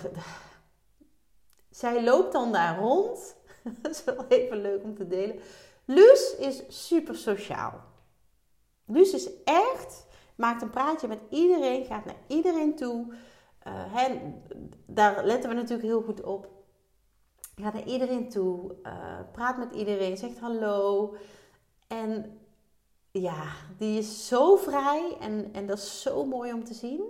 zij 1.74 2.04
loopt 2.04 2.32
dan 2.32 2.52
daar 2.52 2.80
rond. 2.80 3.36
dat 3.82 3.92
is 3.92 4.04
wel 4.04 4.26
even 4.28 4.62
leuk 4.62 4.84
om 4.84 4.96
te 4.96 5.08
delen. 5.08 5.40
Luus 5.86 6.36
is 6.36 6.64
super 6.68 7.16
sociaal. 7.16 7.82
Luus 8.86 9.14
is 9.14 9.30
echt, 9.44 10.06
maakt 10.36 10.62
een 10.62 10.70
praatje 10.70 11.08
met 11.08 11.20
iedereen, 11.30 11.86
gaat 11.86 12.06
naar 12.06 12.22
iedereen 12.28 12.76
toe. 12.76 13.14
Uh, 13.68 14.06
daar 14.86 15.26
letten 15.26 15.50
we 15.50 15.56
natuurlijk 15.56 15.88
heel 15.88 16.02
goed 16.02 16.24
op. 16.24 16.48
Gaat 17.56 17.74
naar 17.74 17.86
iedereen 17.86 18.30
toe, 18.30 18.76
uh, 18.84 19.20
praat 19.32 19.58
met 19.58 19.74
iedereen, 19.74 20.18
zegt 20.18 20.40
hallo. 20.40 21.16
En 21.88 22.40
ja, 23.12 23.44
die 23.78 23.98
is 23.98 24.28
zo 24.28 24.56
vrij 24.56 25.18
en, 25.20 25.50
en 25.54 25.66
dat 25.66 25.78
is 25.78 26.02
zo 26.02 26.26
mooi 26.26 26.54
om 26.54 26.64
te 26.64 26.74
zien. 26.74 27.04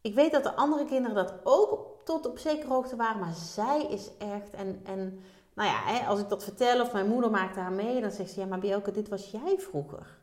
Ik 0.00 0.14
weet 0.14 0.32
dat 0.32 0.42
de 0.42 0.54
andere 0.54 0.84
kinderen 0.84 1.16
dat 1.16 1.34
ook 1.44 1.87
tot 2.08 2.26
op 2.26 2.38
zekere 2.38 2.72
hoogte 2.72 2.96
waren, 2.96 3.20
maar 3.20 3.34
zij 3.34 3.82
is 3.82 4.10
echt. 4.18 4.50
En, 4.50 4.80
en 4.84 5.20
nou 5.54 5.68
ja, 5.68 6.06
als 6.06 6.20
ik 6.20 6.28
dat 6.28 6.44
vertel 6.44 6.80
of 6.80 6.92
mijn 6.92 7.08
moeder 7.08 7.30
maakt 7.30 7.56
haar 7.56 7.72
mee, 7.72 8.00
dan 8.00 8.10
zegt 8.10 8.30
ze: 8.30 8.40
Ja, 8.40 8.46
maar 8.46 8.58
Bielke, 8.58 8.90
dit 8.90 9.08
was 9.08 9.30
jij 9.30 9.58
vroeger. 9.58 10.18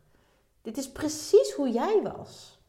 Dit 0.61 0.77
is 0.77 0.91
precies 0.91 1.53
hoe 1.53 1.71
jij 1.71 2.01
was. 2.01 2.59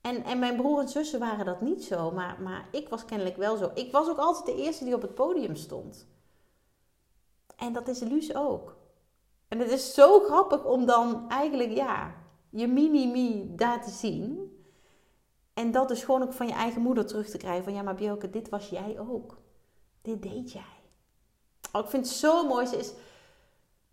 En, 0.00 0.24
en 0.24 0.38
mijn 0.38 0.56
broer 0.56 0.80
en 0.80 0.88
zussen 0.88 1.18
waren 1.18 1.44
dat 1.44 1.60
niet 1.60 1.84
zo, 1.84 2.10
maar, 2.10 2.40
maar 2.42 2.68
ik 2.72 2.88
was 2.88 3.04
kennelijk 3.04 3.36
wel 3.36 3.56
zo. 3.56 3.70
Ik 3.74 3.92
was 3.92 4.08
ook 4.08 4.18
altijd 4.18 4.46
de 4.46 4.62
eerste 4.62 4.84
die 4.84 4.94
op 4.94 5.02
het 5.02 5.14
podium 5.14 5.56
stond. 5.56 6.06
En 7.56 7.72
dat 7.72 7.88
is 7.88 8.00
Luus 8.00 8.34
ook. 8.34 8.76
En 9.48 9.58
het 9.58 9.70
is 9.70 9.94
zo 9.94 10.20
grappig 10.20 10.64
om 10.64 10.86
dan 10.86 11.28
eigenlijk, 11.28 11.70
ja, 11.70 12.14
je 12.50 12.66
mini-me 12.66 13.54
daar 13.54 13.82
te 13.84 13.90
zien. 13.90 14.47
En 15.58 15.70
dat 15.70 15.88
dus 15.88 16.04
gewoon 16.04 16.22
ook 16.22 16.32
van 16.32 16.46
je 16.46 16.52
eigen 16.52 16.82
moeder 16.82 17.06
terug 17.06 17.28
te 17.28 17.38
krijgen. 17.38 17.64
Van 17.64 17.72
ja, 17.72 17.82
maar 17.82 17.94
Bjelke, 17.94 18.30
dit 18.30 18.48
was 18.48 18.68
jij 18.68 18.98
ook. 18.98 19.38
Dit 20.02 20.22
deed 20.22 20.52
jij. 20.52 20.82
Oh, 21.72 21.82
ik 21.84 21.90
vind 21.90 22.06
het 22.06 22.14
zo 22.14 22.46
mooi. 22.46 22.66
Ze 22.66 22.76
is, 22.76 22.92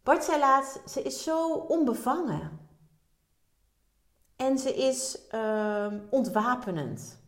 Bart 0.03 0.23
zei 0.23 0.39
laatst, 0.39 0.89
ze 0.89 1.01
is 1.01 1.23
zo 1.23 1.53
onbevangen. 1.53 2.59
En 4.35 4.59
ze 4.59 4.75
is 4.75 5.19
uh, 5.31 5.93
ontwapenend. 6.09 7.19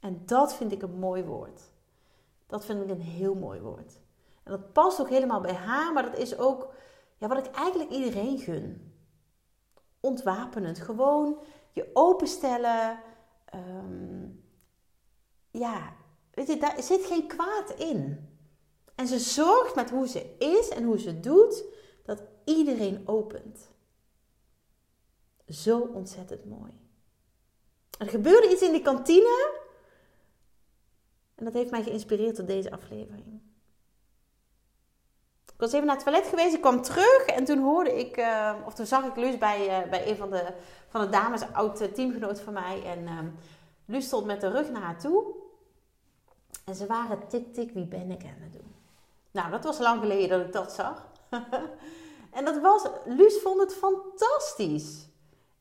En 0.00 0.22
dat 0.26 0.54
vind 0.54 0.72
ik 0.72 0.82
een 0.82 0.98
mooi 0.98 1.24
woord. 1.24 1.60
Dat 2.46 2.64
vind 2.64 2.82
ik 2.82 2.90
een 2.90 3.00
heel 3.00 3.34
mooi 3.34 3.60
woord. 3.60 4.00
En 4.42 4.52
dat 4.52 4.72
past 4.72 5.00
ook 5.00 5.08
helemaal 5.08 5.40
bij 5.40 5.54
haar, 5.54 5.92
maar 5.92 6.02
dat 6.02 6.18
is 6.18 6.38
ook 6.38 6.72
ja, 7.16 7.28
wat 7.28 7.46
ik 7.46 7.54
eigenlijk 7.54 7.90
iedereen 7.90 8.38
gun. 8.38 8.94
Ontwapenend. 10.00 10.78
Gewoon 10.78 11.38
je 11.72 11.90
openstellen. 11.92 13.14
Um, 13.54 14.44
ja, 15.50 15.96
weet 16.30 16.46
je, 16.46 16.56
daar 16.56 16.82
zit 16.82 17.04
geen 17.04 17.26
kwaad 17.26 17.70
in. 17.70 18.28
En 18.94 19.06
ze 19.06 19.18
zorgt 19.18 19.74
met 19.74 19.90
hoe 19.90 20.08
ze 20.08 20.36
is 20.38 20.68
en 20.68 20.84
hoe 20.84 20.98
ze 20.98 21.20
doet, 21.20 21.64
dat 22.04 22.22
iedereen 22.44 23.08
opent. 23.08 23.70
Zo 25.48 25.80
ontzettend 25.80 26.44
mooi. 26.44 26.72
Er 27.98 28.08
gebeurde 28.08 28.50
iets 28.50 28.62
in 28.62 28.72
die 28.72 28.82
kantine. 28.82 29.64
En 31.34 31.44
dat 31.44 31.54
heeft 31.54 31.70
mij 31.70 31.82
geïnspireerd 31.82 32.34
tot 32.34 32.46
deze 32.46 32.70
aflevering. 32.70 33.40
Ik 35.56 35.62
was 35.62 35.72
even 35.72 35.86
naar 35.86 35.96
het 35.96 36.04
toilet 36.04 36.26
geweest, 36.26 36.54
ik 36.54 36.60
kwam 36.60 36.82
terug 36.82 37.22
en 37.26 37.44
toen 37.44 37.58
hoorde 37.58 37.98
ik, 37.98 38.16
uh, 38.16 38.52
of 38.66 38.74
toen 38.74 38.86
zag 38.86 39.04
ik 39.04 39.16
Luus 39.16 39.38
bij, 39.38 39.82
uh, 39.82 39.90
bij 39.90 40.10
een 40.10 40.16
van 40.16 40.30
de, 40.30 40.52
van 40.88 41.00
de 41.00 41.08
dames, 41.08 41.40
een 41.40 41.54
oud 41.54 41.94
teamgenoot 41.94 42.40
van 42.40 42.52
mij. 42.52 42.82
En 42.84 43.02
uh, 43.02 43.18
Luus 43.84 44.06
stond 44.06 44.26
met 44.26 44.40
de 44.40 44.50
rug 44.50 44.70
naar 44.70 44.82
haar 44.82 44.98
toe. 44.98 45.24
En 46.64 46.74
ze 46.74 46.86
waren 46.86 47.28
tik-tik, 47.28 47.72
wie 47.72 47.86
ben 47.86 48.10
ik 48.10 48.22
aan 48.22 48.40
het 48.40 48.52
doen. 48.52 48.74
Nou, 49.30 49.50
dat 49.50 49.64
was 49.64 49.78
lang 49.78 50.00
geleden 50.00 50.28
dat 50.28 50.46
ik 50.46 50.52
dat 50.52 50.72
zag. 50.72 51.08
en 52.38 52.44
dat 52.44 52.60
was, 52.60 52.86
Luus 53.04 53.38
vond 53.42 53.60
het 53.60 53.74
fantastisch. 53.74 55.08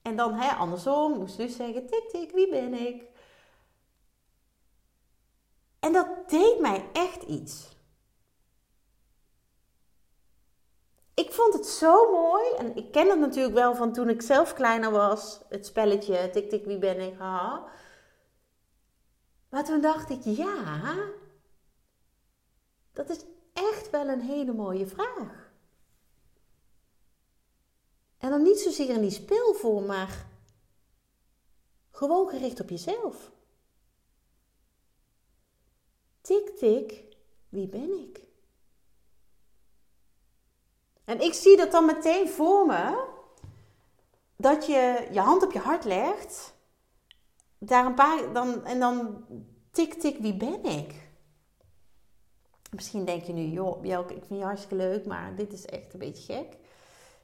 En 0.02 0.16
dan 0.16 0.34
hè, 0.34 0.56
andersom 0.56 1.18
moest 1.18 1.38
Luus 1.38 1.56
zeggen, 1.56 1.88
tik-tik, 1.88 2.32
wie 2.32 2.50
ben 2.50 2.74
ik? 2.74 3.04
En 5.80 5.94
dat 5.94 6.08
deed 6.30 6.60
mij 6.60 6.90
echt 6.94 7.24
iets. 7.24 7.75
Ik 11.15 11.31
vond 11.31 11.53
het 11.53 11.65
zo 11.65 12.12
mooi. 12.12 12.53
En 12.57 12.75
ik 12.75 12.91
ken 12.91 13.10
het 13.10 13.19
natuurlijk 13.19 13.53
wel 13.53 13.75
van 13.75 13.93
toen 13.93 14.10
ik 14.10 14.22
zelf 14.22 14.53
kleiner 14.53 14.91
was. 14.91 15.39
Het 15.50 15.65
spelletje 15.65 16.29
tik 16.29 16.50
tik 16.50 16.65
wie 16.65 16.79
ben 16.79 17.00
ik. 17.00 17.17
Ha. 17.17 17.67
Maar 19.50 19.63
toen 19.63 19.81
dacht 19.81 20.10
ik, 20.10 20.22
ja, 20.24 20.95
dat 22.93 23.10
is 23.10 23.25
echt 23.53 23.89
wel 23.89 24.07
een 24.07 24.22
hele 24.22 24.53
mooie 24.53 24.88
vraag. 24.88 25.51
En 28.17 28.29
dan 28.29 28.41
niet 28.41 28.60
zozeer 28.60 28.89
in 28.89 29.01
die 29.01 29.12
speelvorm, 29.12 29.86
maar 29.86 30.25
gewoon 31.91 32.29
gericht 32.29 32.60
op 32.60 32.69
jezelf. 32.69 33.31
Tik 36.22 36.50
tik, 36.50 37.03
wie 37.50 37.67
ben 37.67 38.00
ik? 38.00 38.25
En 41.05 41.21
ik 41.21 41.33
zie 41.33 41.57
dat 41.57 41.71
dan 41.71 41.85
meteen 41.85 42.29
voor 42.29 42.65
me. 42.65 43.13
Dat 44.35 44.65
je 44.65 45.07
je 45.12 45.19
hand 45.19 45.43
op 45.43 45.51
je 45.51 45.59
hart 45.59 45.83
legt. 45.83 46.53
Daar 47.57 47.85
een 47.85 47.93
paar, 47.93 48.33
dan, 48.33 48.65
en 48.65 48.79
dan 48.79 49.25
tik 49.71 49.93
tik, 49.93 50.17
wie 50.17 50.35
ben 50.35 50.63
ik? 50.63 51.09
Misschien 52.71 53.05
denk 53.05 53.24
je 53.24 53.33
nu, 53.33 53.41
joh, 53.41 53.81
Bjelke, 53.81 54.15
ik 54.15 54.25
vind 54.25 54.39
je 54.39 54.45
hartstikke 54.45 54.75
leuk, 54.75 55.05
maar 55.05 55.35
dit 55.35 55.53
is 55.53 55.65
echt 55.65 55.93
een 55.93 56.00
beetje 56.00 56.33
gek. 56.33 56.57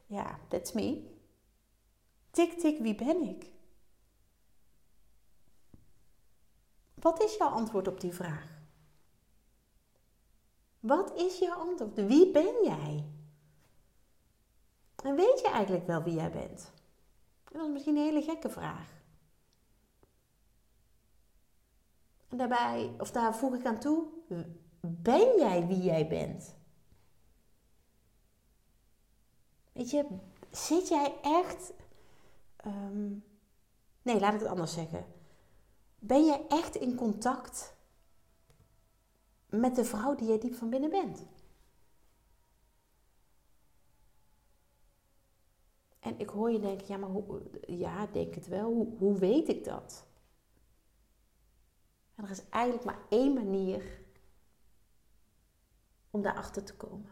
Ja, 0.05 0.39
that's 0.47 0.71
me. 0.71 1.09
Tik 2.31 2.59
tik, 2.59 2.79
wie 2.79 2.95
ben 2.95 3.21
ik? 3.21 3.51
Wat 6.93 7.23
is 7.23 7.37
jouw 7.37 7.49
antwoord 7.49 7.87
op 7.87 8.01
die 8.01 8.13
vraag? 8.13 8.59
Wat 10.79 11.15
is 11.15 11.39
jouw 11.39 11.57
antwoord? 11.57 11.95
Wie 11.95 12.31
ben 12.31 12.63
jij? 12.63 13.10
En 15.03 15.15
weet 15.15 15.39
je 15.39 15.49
eigenlijk 15.49 15.87
wel 15.87 16.03
wie 16.03 16.13
jij 16.13 16.31
bent? 16.31 16.71
Dat 17.51 17.61
is 17.61 17.71
misschien 17.71 17.95
een 17.95 18.03
hele 18.03 18.21
gekke 18.21 18.49
vraag. 18.49 18.99
En 22.29 22.37
daarbij, 22.37 22.91
of 22.97 23.11
daar 23.11 23.35
voeg 23.35 23.55
ik 23.55 23.65
aan 23.65 23.79
toe, 23.79 24.07
ben 24.79 25.37
jij 25.37 25.67
wie 25.67 25.81
jij 25.81 26.07
bent? 26.07 26.55
Weet 29.71 29.89
je, 29.89 30.05
zit 30.51 30.87
jij 30.87 31.15
echt. 31.21 31.73
Ehm, 32.55 33.09
nee, 34.01 34.19
laat 34.19 34.33
ik 34.33 34.39
het 34.39 34.49
anders 34.49 34.73
zeggen. 34.73 35.05
Ben 35.99 36.25
jij 36.25 36.45
echt 36.47 36.75
in 36.75 36.95
contact 36.95 37.75
met 39.49 39.75
de 39.75 39.85
vrouw 39.85 40.15
die 40.15 40.27
jij 40.27 40.39
diep 40.39 40.55
van 40.55 40.69
binnen 40.69 40.89
bent? 40.89 41.25
En 46.01 46.19
ik 46.19 46.29
hoor 46.29 46.51
je 46.51 46.59
denken, 46.59 46.87
ja, 46.87 46.97
maar 46.97 47.09
hoe, 47.09 47.41
ja, 47.67 48.07
denk 48.07 48.35
het 48.35 48.47
wel. 48.47 48.95
Hoe, 48.97 49.17
weet 49.17 49.47
ik 49.47 49.63
dat? 49.63 50.05
En 52.15 52.23
er 52.23 52.29
is 52.29 52.49
eigenlijk 52.49 52.85
maar 52.85 52.99
één 53.09 53.33
manier 53.33 54.01
om 56.09 56.21
daarachter 56.21 56.63
te 56.63 56.75
komen. 56.75 57.09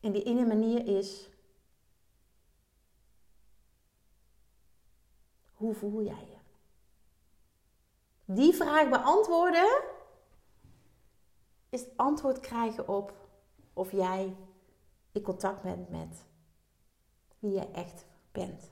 En 0.00 0.12
die 0.12 0.22
ene 0.22 0.46
manier 0.46 0.86
is, 0.98 1.30
hoe 5.52 5.74
voel 5.74 6.02
jij 6.02 6.26
je? 6.26 6.36
Die 8.24 8.54
vraag 8.54 8.88
beantwoorden 8.88 9.82
is 11.68 11.80
het 11.80 11.96
antwoord 11.96 12.40
krijgen 12.40 12.88
op 12.88 13.28
of 13.72 13.92
jij 13.92 14.36
in 15.12 15.22
contact 15.22 15.62
bent 15.62 15.88
met 15.88 16.24
wie 17.38 17.52
je 17.52 17.70
echt 17.70 18.06
bent. 18.32 18.70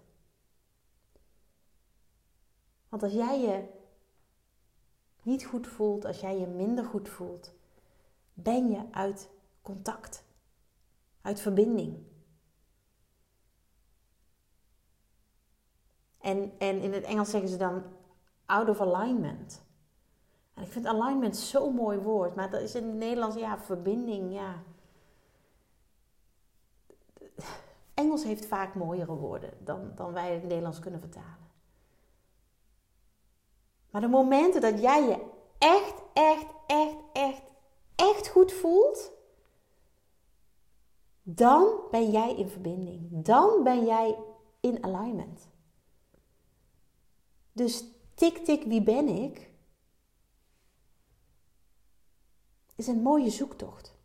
Want 2.88 3.02
als 3.02 3.12
jij 3.12 3.40
je 3.40 3.68
niet 5.22 5.44
goed 5.44 5.66
voelt, 5.66 6.04
als 6.04 6.20
jij 6.20 6.38
je 6.38 6.46
minder 6.46 6.84
goed 6.84 7.08
voelt, 7.08 7.52
ben 8.34 8.70
je 8.70 8.84
uit 8.90 9.30
contact, 9.62 10.24
uit 11.20 11.40
verbinding. 11.40 12.06
En, 16.18 16.52
en 16.58 16.80
in 16.80 16.92
het 16.92 17.04
Engels 17.04 17.30
zeggen 17.30 17.50
ze 17.50 17.56
dan 17.56 17.82
out 18.44 18.68
of 18.68 18.80
alignment. 18.80 19.64
En 20.54 20.62
ik 20.62 20.72
vind 20.72 20.86
alignment 20.86 21.36
zo'n 21.36 21.74
mooi 21.74 21.98
woord, 21.98 22.34
maar 22.34 22.50
dat 22.50 22.60
is 22.60 22.74
in 22.74 22.86
het 22.86 22.96
Nederlands, 22.96 23.36
ja, 23.36 23.58
verbinding, 23.58 24.32
ja. 24.32 24.62
Engels 27.96 28.24
heeft 28.24 28.46
vaak 28.46 28.74
mooiere 28.74 29.14
woorden 29.14 29.64
dan, 29.64 29.92
dan 29.94 30.12
wij 30.12 30.34
het 30.34 30.42
Nederlands 30.42 30.78
kunnen 30.78 31.00
vertalen. 31.00 31.50
Maar 33.90 34.00
de 34.00 34.06
momenten 34.08 34.60
dat 34.60 34.80
jij 34.80 35.02
je 35.02 35.26
echt, 35.58 36.02
echt, 36.12 36.46
echt, 36.66 36.96
echt, 37.12 37.42
echt 37.94 38.28
goed 38.28 38.52
voelt, 38.52 39.12
dan 41.22 41.80
ben 41.90 42.10
jij 42.10 42.36
in 42.36 42.48
verbinding. 42.48 43.08
Dan 43.10 43.62
ben 43.62 43.84
jij 43.84 44.18
in 44.60 44.84
alignment. 44.84 45.48
Dus 47.52 47.84
tik 48.14 48.36
tik 48.36 48.62
wie 48.62 48.82
ben 48.82 49.08
ik 49.08 49.50
is 52.74 52.86
een 52.86 53.02
mooie 53.02 53.30
zoektocht. 53.30 53.95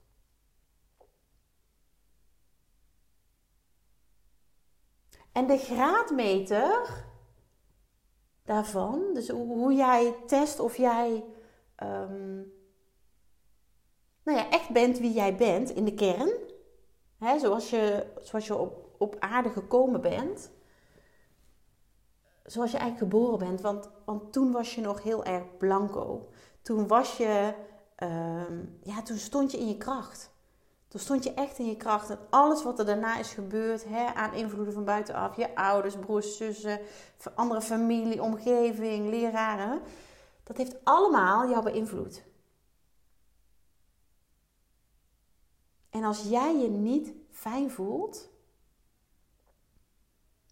En 5.32 5.48
de 5.48 5.58
graadmeter 5.58 7.06
daarvan, 8.44 9.14
dus 9.14 9.30
hoe 9.30 9.74
jij 9.74 10.16
test 10.26 10.60
of 10.60 10.78
jij 10.78 11.24
um, 11.84 12.54
nou 14.24 14.38
ja, 14.38 14.50
echt 14.50 14.70
bent 14.70 15.00
wie 15.00 15.14
jij 15.14 15.36
bent 15.36 15.70
in 15.70 15.86
de 15.86 15.94
kern, 15.94 16.32
hè, 17.18 17.40
zoals 17.40 17.70
je, 17.70 18.06
zoals 18.22 18.48
je 18.48 18.56
op, 18.56 18.96
op 18.98 19.16
aarde 19.20 19.50
gekomen 19.50 20.02
bent, 20.02 20.52
zoals 22.44 22.72
je 22.72 22.78
eigenlijk 22.78 23.12
geboren 23.12 23.40
bent, 23.40 23.62
want, 23.62 23.90
want 24.06 24.34
toen 24.34 24.52
was 24.52 24.76
je 24.76 24.82
nog 24.82 25.04
heel 25.04 25.24
erg 25.24 25.58
blanco. 25.58 26.30
Toen 26.62 26.88
was 26.88 27.18
je, 27.18 27.54
um, 27.98 28.80
ja, 28.84 29.02
toen 29.02 29.18
stond 29.18 29.52
je 29.52 29.58
in 29.58 29.68
je 29.68 29.78
kracht. 29.78 30.31
Toen 30.92 31.00
stond 31.00 31.24
je 31.24 31.34
echt 31.34 31.58
in 31.58 31.66
je 31.66 31.76
kracht. 31.76 32.10
En 32.10 32.20
alles 32.30 32.64
wat 32.64 32.80
er 32.80 32.86
daarna 32.86 33.18
is 33.18 33.34
gebeurd, 33.34 33.86
hè, 33.86 34.06
aan 34.14 34.34
invloeden 34.34 34.74
van 34.74 34.86
buitenaf, 34.86 35.36
je 35.36 35.56
ouders, 35.56 35.96
broers, 35.98 36.38
zussen, 36.38 36.80
andere 37.36 37.62
familie, 37.62 38.22
omgeving, 38.22 39.10
leraren, 39.10 39.82
dat 40.44 40.58
heeft 40.58 40.86
allemaal 40.86 41.50
jou 41.50 41.64
beïnvloed. 41.64 42.24
En 45.90 46.04
als 46.04 46.24
jij 46.24 46.58
je 46.58 46.70
niet 46.70 47.14
fijn 47.30 47.72
voelt, 47.72 48.30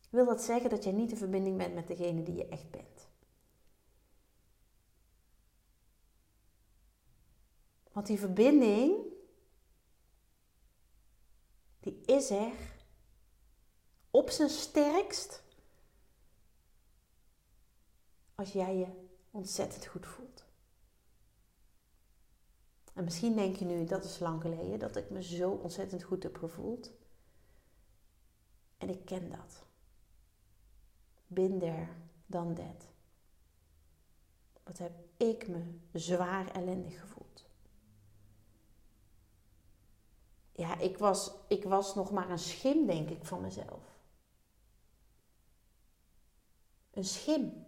wil 0.09 0.25
dat 0.25 0.43
zeggen 0.43 0.69
dat 0.69 0.83
jij 0.83 0.93
niet 0.93 1.11
in 1.11 1.17
verbinding 1.17 1.57
bent 1.57 1.73
met 1.73 1.87
degene 1.87 2.23
die 2.23 2.35
je 2.35 2.47
echt 2.47 2.69
bent. 2.71 3.09
Want 7.91 8.07
die 8.07 8.19
verbinding 8.19 9.08
die 11.79 12.01
is 12.05 12.29
er 12.29 12.53
op 14.11 14.29
zijn 14.29 14.49
sterkst 14.49 15.43
als 18.35 18.51
jij 18.51 18.77
je 18.77 18.87
ontzettend 19.31 19.85
goed 19.85 20.05
voelt. 20.05 20.45
En 22.93 23.03
misschien 23.03 23.35
denk 23.35 23.55
je 23.55 23.65
nu, 23.65 23.85
dat 23.85 24.03
is 24.03 24.19
lang 24.19 24.41
geleden, 24.41 24.79
dat 24.79 24.95
ik 24.95 25.09
me 25.09 25.23
zo 25.23 25.51
ontzettend 25.51 26.03
goed 26.03 26.23
heb 26.23 26.37
gevoeld. 26.37 26.91
En 28.77 28.89
ik 28.89 29.05
ken 29.05 29.29
dat. 29.29 29.65
There, 31.33 31.87
done 32.25 32.53
that. 32.53 32.87
Wat 34.63 34.77
heb 34.77 34.91
ik 35.17 35.47
me 35.47 35.79
zwaar 35.93 36.51
ellendig 36.51 36.99
gevoeld. 36.99 37.48
Ik 40.73 40.97
was, 40.97 41.31
ik 41.47 41.63
was 41.63 41.95
nog 41.95 42.11
maar 42.11 42.29
een 42.29 42.39
schim, 42.39 42.85
denk 42.85 43.09
ik, 43.09 43.25
van 43.25 43.41
mezelf. 43.41 43.97
Een 46.91 47.05
schim. 47.05 47.65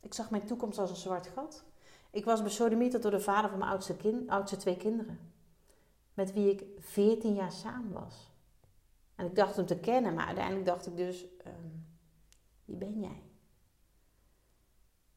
Ik 0.00 0.14
zag 0.14 0.30
mijn 0.30 0.46
toekomst 0.46 0.78
als 0.78 0.90
een 0.90 0.96
zwart 0.96 1.26
gat. 1.26 1.64
Ik 2.10 2.24
was 2.24 2.42
besodemieterd 2.42 3.02
door 3.02 3.10
de 3.10 3.20
vader 3.20 3.50
van 3.50 3.58
mijn 3.58 3.70
oudste, 3.70 3.96
kind, 3.96 4.28
oudste 4.28 4.56
twee 4.56 4.76
kinderen. 4.76 5.32
Met 6.14 6.32
wie 6.32 6.50
ik 6.50 6.64
14 6.78 7.34
jaar 7.34 7.52
samen 7.52 7.92
was. 7.92 8.30
En 9.14 9.26
ik 9.26 9.34
dacht 9.34 9.56
hem 9.56 9.66
te 9.66 9.78
kennen, 9.78 10.14
maar 10.14 10.26
uiteindelijk 10.26 10.66
dacht 10.66 10.86
ik 10.86 10.96
dus: 10.96 11.24
ehm, 11.38 11.68
wie 12.64 12.76
ben 12.76 13.00
jij? 13.00 13.22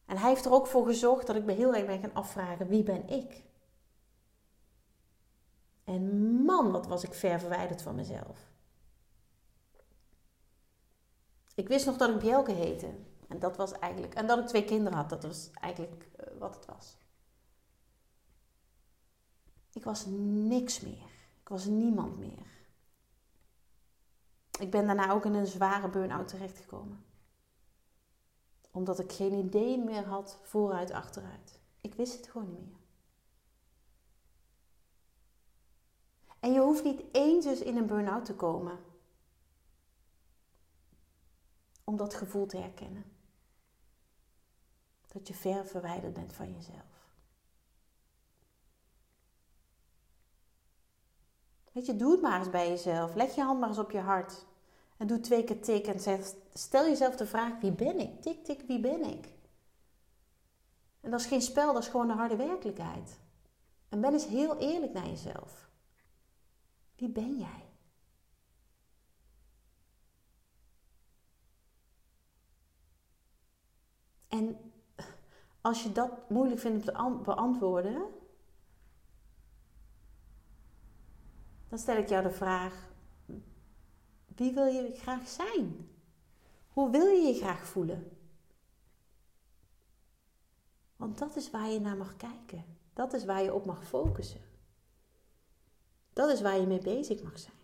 En 0.06 0.18
hij 0.18 0.30
heeft 0.30 0.46
er 0.46 0.52
ook 0.52 0.68
voor 0.68 0.86
gezorgd 0.86 1.28
dat 1.28 1.36
ik 1.36 1.46
me 1.46 1.52
heel 1.52 1.76
erg 1.76 1.86
ben 1.86 2.00
gaan 2.00 2.14
afvragen: 2.14 2.68
wie 2.68 2.84
ben 2.84 3.08
ik? 3.08 3.44
En 5.92 6.44
man, 6.46 6.72
wat 6.72 6.88
was 6.88 7.04
ik 7.04 7.14
ver 7.14 7.40
verwijderd 7.40 7.82
van 7.82 7.96
mezelf. 7.96 8.50
Ik 11.56 11.68
wist 11.68 11.86
nog 11.86 11.98
dat 11.98 12.10
ik 12.10 12.20
Bjelke 12.20 12.52
heette. 12.52 12.96
En 13.28 13.40
dat 13.40 13.58
was 13.58 13.72
eigenlijk. 13.72 14.14
En 14.14 14.28
dat 14.28 14.40
ik 14.40 14.48
twee 14.48 14.66
kinderen 14.66 14.98
had. 14.98 15.10
Dat 15.10 15.24
was 15.24 15.52
eigenlijk 15.52 16.10
eh, 16.16 16.38
wat 16.38 16.56
het 16.56 16.66
was. 16.66 16.98
Ik 19.74 19.84
was 19.84 20.06
niks 20.06 20.80
meer. 20.80 21.10
Ik 21.42 21.50
was 21.50 21.66
niemand 21.66 22.20
meer. 22.20 22.46
Ik 24.60 24.72
ben 24.72 24.86
daarna 24.86 25.12
ook 25.12 25.26
in 25.26 25.34
een 25.34 25.48
zware 25.48 25.90
burn-out 25.90 26.28
terechtgekomen. 26.28 27.06
Omdat 28.72 29.00
ik 29.00 29.12
geen 29.12 29.34
idee 29.34 29.78
meer 29.78 30.06
had 30.06 30.40
vooruit, 30.44 30.92
achteruit. 30.92 31.60
Ik 31.82 31.94
wist 31.94 32.18
het 32.18 32.28
gewoon 32.28 32.50
niet 32.50 32.68
meer. 32.68 32.81
En 36.42 36.54
je 36.54 36.60
hoeft 36.60 36.84
niet 36.84 37.04
eens 37.12 37.46
dus 37.46 37.60
in 37.60 37.78
een 37.78 37.88
burn-out 37.88 38.26
te 38.26 38.36
komen. 38.36 38.80
Om 41.84 41.98
dat 41.98 42.14
gevoel 42.14 42.46
te 42.46 42.58
herkennen. 42.58 43.06
Dat 45.08 45.28
je 45.28 45.34
ver 45.34 45.66
verwijderd 45.66 46.14
bent 46.14 46.34
van 46.34 46.54
jezelf. 46.54 47.10
Weet 51.72 51.86
je, 51.86 51.96
doe 51.96 52.12
het 52.12 52.22
maar 52.22 52.40
eens 52.40 52.50
bij 52.50 52.70
jezelf. 52.70 53.16
Leg 53.16 53.36
je 53.36 53.42
hand 53.42 53.60
maar 53.60 53.70
eens 53.70 53.78
op 53.78 53.92
je 53.92 54.00
hart. 54.00 54.46
En 54.98 55.08
doe 55.08 55.20
twee 55.20 55.44
keer 55.44 55.62
tik 55.62 55.88
en 55.88 56.00
zeg, 56.00 56.34
stel 56.54 56.86
jezelf 56.86 57.16
de 57.16 57.26
vraag, 57.26 57.60
wie 57.60 57.72
ben 57.72 58.00
ik? 58.00 58.22
Tik, 58.22 58.44
tik, 58.44 58.62
wie 58.68 58.80
ben 58.80 59.04
ik? 59.04 59.34
En 61.00 61.12
dat 61.12 61.20
is 61.20 61.26
geen 61.26 61.42
spel, 61.42 61.74
dat 61.74 61.84
is 61.84 61.90
gewoon 61.90 62.08
de 62.08 62.14
harde 62.14 62.36
werkelijkheid. 62.36 63.20
En 63.90 64.02
ben 64.02 64.14
eens 64.14 64.28
heel 64.28 64.58
eerlijk 64.58 64.94
naar 64.94 65.08
jezelf. 65.08 65.71
Wie 67.02 67.10
ben 67.10 67.38
jij? 67.38 67.70
En 74.28 74.72
als 75.62 75.84
je 75.84 75.92
dat 75.92 76.30
moeilijk 76.30 76.60
vindt 76.60 76.98
om 76.98 77.18
te 77.18 77.24
beantwoorden, 77.24 78.10
dan 81.68 81.80
stel 81.80 81.98
ik 81.98 82.10
jou 82.10 82.24
de 82.24 82.32
vraag: 82.32 82.90
wie 84.36 84.54
wil 84.54 84.66
je 84.66 84.96
graag 84.96 85.28
zijn? 85.28 85.90
Hoe 86.68 86.90
wil 86.90 87.06
je 87.06 87.28
je 87.28 87.40
graag 87.40 87.66
voelen? 87.66 88.18
Want 90.96 91.18
dat 91.18 91.36
is 91.36 91.50
waar 91.52 91.70
je 91.70 91.80
naar 91.80 91.98
mag 91.98 92.16
kijken. 92.16 92.66
Dat 92.94 93.14
is 93.14 93.26
waar 93.26 93.42
je 93.42 93.54
op 93.54 93.66
mag 93.66 93.88
focussen. 93.88 94.51
Dat 96.22 96.30
is 96.30 96.42
waar 96.42 96.60
je 96.60 96.68
mee 96.68 96.80
bezig 96.80 97.24
mag 97.24 97.40
zijn. 97.40 97.56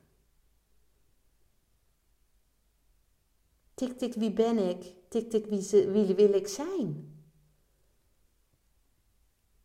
Tik, 3.74 3.98
tik, 3.98 4.14
wie 4.14 4.32
ben 4.32 4.58
ik? 4.58 4.94
Tik, 5.10 5.30
tik, 5.30 5.46
wie, 5.46 5.88
wie 5.88 6.16
wil 6.16 6.34
ik 6.34 6.48
zijn? 6.48 7.16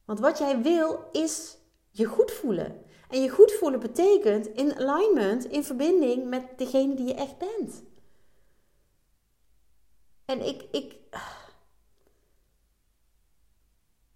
Want 0.05 0.19
wat 0.21 0.39
jij 0.39 0.63
wil 0.63 1.09
is 1.13 1.57
je 1.91 2.05
goed 2.05 2.31
voelen. 2.31 2.85
En 3.09 3.23
je 3.23 3.29
goed 3.29 3.53
voelen 3.53 3.81
betekent 3.81 4.47
in 4.47 4.75
alignment, 4.75 5.45
in 5.45 5.65
verbinding 5.65 6.29
met 6.29 6.59
degene 6.59 6.95
die 6.95 7.07
je 7.07 7.15
echt 7.15 7.39
bent. 7.39 7.83
En 10.25 10.47
ik, 10.47 10.63
ik, 10.71 10.97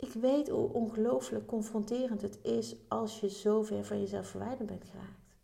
ik 0.07 0.13
weet 0.13 0.49
hoe 0.49 0.73
ongelooflijk 0.73 1.47
confronterend 1.47 2.23
het 2.23 2.39
is 2.43 2.77
als 2.89 3.21
je 3.21 3.29
zo 3.29 3.63
ver 3.63 3.85
van 3.85 4.01
jezelf 4.01 4.29
verwijderd 4.29 4.67
bent 4.69 4.85
geraakt. 4.85 5.37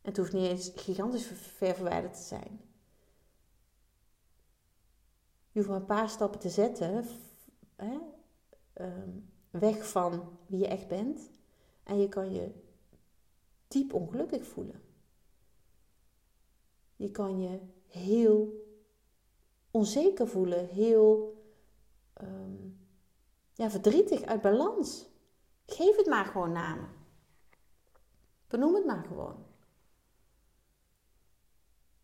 En 0.00 0.08
het 0.08 0.16
hoeft 0.16 0.32
niet 0.32 0.46
eens 0.46 0.72
gigantisch 0.74 1.26
ver 1.26 1.74
verwijderd 1.74 2.14
te 2.14 2.22
zijn. 2.22 2.60
Je 5.50 5.58
hoeft 5.58 5.68
maar 5.68 5.80
een 5.80 5.86
paar 5.86 6.08
stappen 6.08 6.40
te 6.40 6.48
zetten, 6.48 7.04
hè, 7.76 7.98
ehm, 8.72 9.10
weg 9.50 9.88
van 9.90 10.38
wie 10.46 10.58
je 10.58 10.66
echt 10.66 10.88
bent. 10.88 11.30
En 11.82 12.00
je 12.00 12.08
kan 12.08 12.32
je 12.32 12.50
diep 13.68 13.92
ongelukkig 13.92 14.46
voelen. 14.46 14.82
Je 16.96 17.10
kan 17.10 17.40
je 17.40 17.60
heel 17.86 18.66
onzeker 19.70 20.28
voelen, 20.28 20.68
heel 20.68 21.36
ehm, 22.12 22.68
ja, 23.58 23.70
verdrietig, 23.70 24.22
uit 24.22 24.40
balans. 24.40 25.06
Geef 25.66 25.96
het 25.96 26.06
maar 26.06 26.24
gewoon 26.24 26.52
namen. 26.52 26.88
Benoem 28.48 28.74
het 28.74 28.84
maar 28.84 29.04
gewoon. 29.04 29.46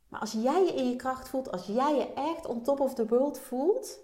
Maar 0.09 0.21
als 0.21 0.33
jij 0.33 0.65
je 0.65 0.73
in 0.73 0.89
je 0.89 0.97
kracht 0.97 1.29
voelt, 1.29 1.51
als 1.51 1.67
jij 1.67 1.97
je 1.97 2.13
echt 2.13 2.47
on 2.47 2.63
top 2.63 2.81
of 2.81 2.95
the 2.95 3.07
world 3.07 3.39
voelt, 3.39 3.99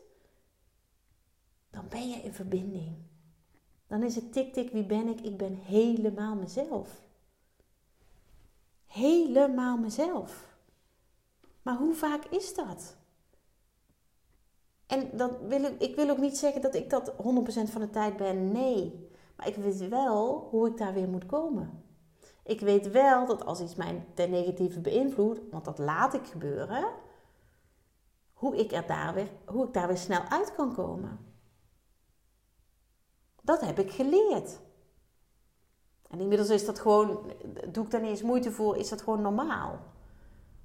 dan 1.71 1.89
ben 1.89 2.09
je 2.09 2.17
in 2.17 2.33
verbinding. 2.33 2.97
Dan 3.87 4.03
is 4.03 4.15
het 4.15 4.33
tik 4.33 4.53
tik, 4.53 4.71
wie 4.71 4.87
ben 4.87 5.09
ik? 5.09 5.21
Ik 5.21 5.37
ben 5.37 5.55
helemaal 5.55 6.35
mezelf. 6.35 7.03
Helemaal 8.87 9.77
mezelf. 9.77 10.57
Maar 11.63 11.77
hoe 11.77 11.95
vaak 11.95 12.25
is 12.25 12.55
dat? 12.55 12.97
En 14.91 15.11
dat 15.13 15.31
wil 15.49 15.63
ik, 15.63 15.81
ik 15.81 15.97
wil 15.97 16.11
ook 16.11 16.19
niet 16.19 16.39
zeggen 16.39 16.63
dat 16.63 16.75
ik 16.75 16.91
dat 16.91 17.13
100% 17.13 17.15
van 17.71 17.81
de 17.81 17.91
tijd 17.91 18.17
ben. 18.17 18.53
Nee. 18.53 19.09
Maar 19.37 19.49
ik 19.49 19.57
weet 19.57 19.89
wel 19.89 20.49
hoe 20.51 20.69
ik 20.69 20.77
daar 20.77 20.95
weer 20.95 21.09
moet 21.09 21.27
komen. 21.27 21.85
Ik 22.45 22.61
weet 22.61 22.91
wel 22.91 23.27
dat 23.27 23.45
als 23.45 23.61
iets 23.61 23.75
mij 23.75 24.07
ten 24.15 24.31
negatieve 24.31 24.81
beïnvloedt, 24.81 25.41
want 25.51 25.65
dat 25.65 25.79
laat 25.79 26.15
ik 26.15 26.27
gebeuren, 26.27 26.85
hoe 28.33 28.57
ik, 28.57 28.73
er 28.73 28.87
daar, 28.87 29.15
weer, 29.15 29.31
hoe 29.47 29.67
ik 29.67 29.73
daar 29.73 29.87
weer 29.87 29.97
snel 29.97 30.23
uit 30.23 30.55
kan 30.55 30.75
komen. 30.75 31.19
Dat 33.43 33.61
heb 33.61 33.79
ik 33.79 33.91
geleerd. 33.91 34.61
En 36.09 36.21
inmiddels 36.21 36.51
is 36.51 36.67
dat 36.67 36.79
gewoon, 36.79 37.33
doe 37.69 37.85
ik 37.85 37.91
daar 37.91 38.01
niet 38.01 38.11
eens 38.11 38.23
moeite 38.23 38.51
voor, 38.51 38.77
is 38.77 38.89
dat 38.89 39.03
gewoon 39.03 39.23
normaal. 39.23 39.79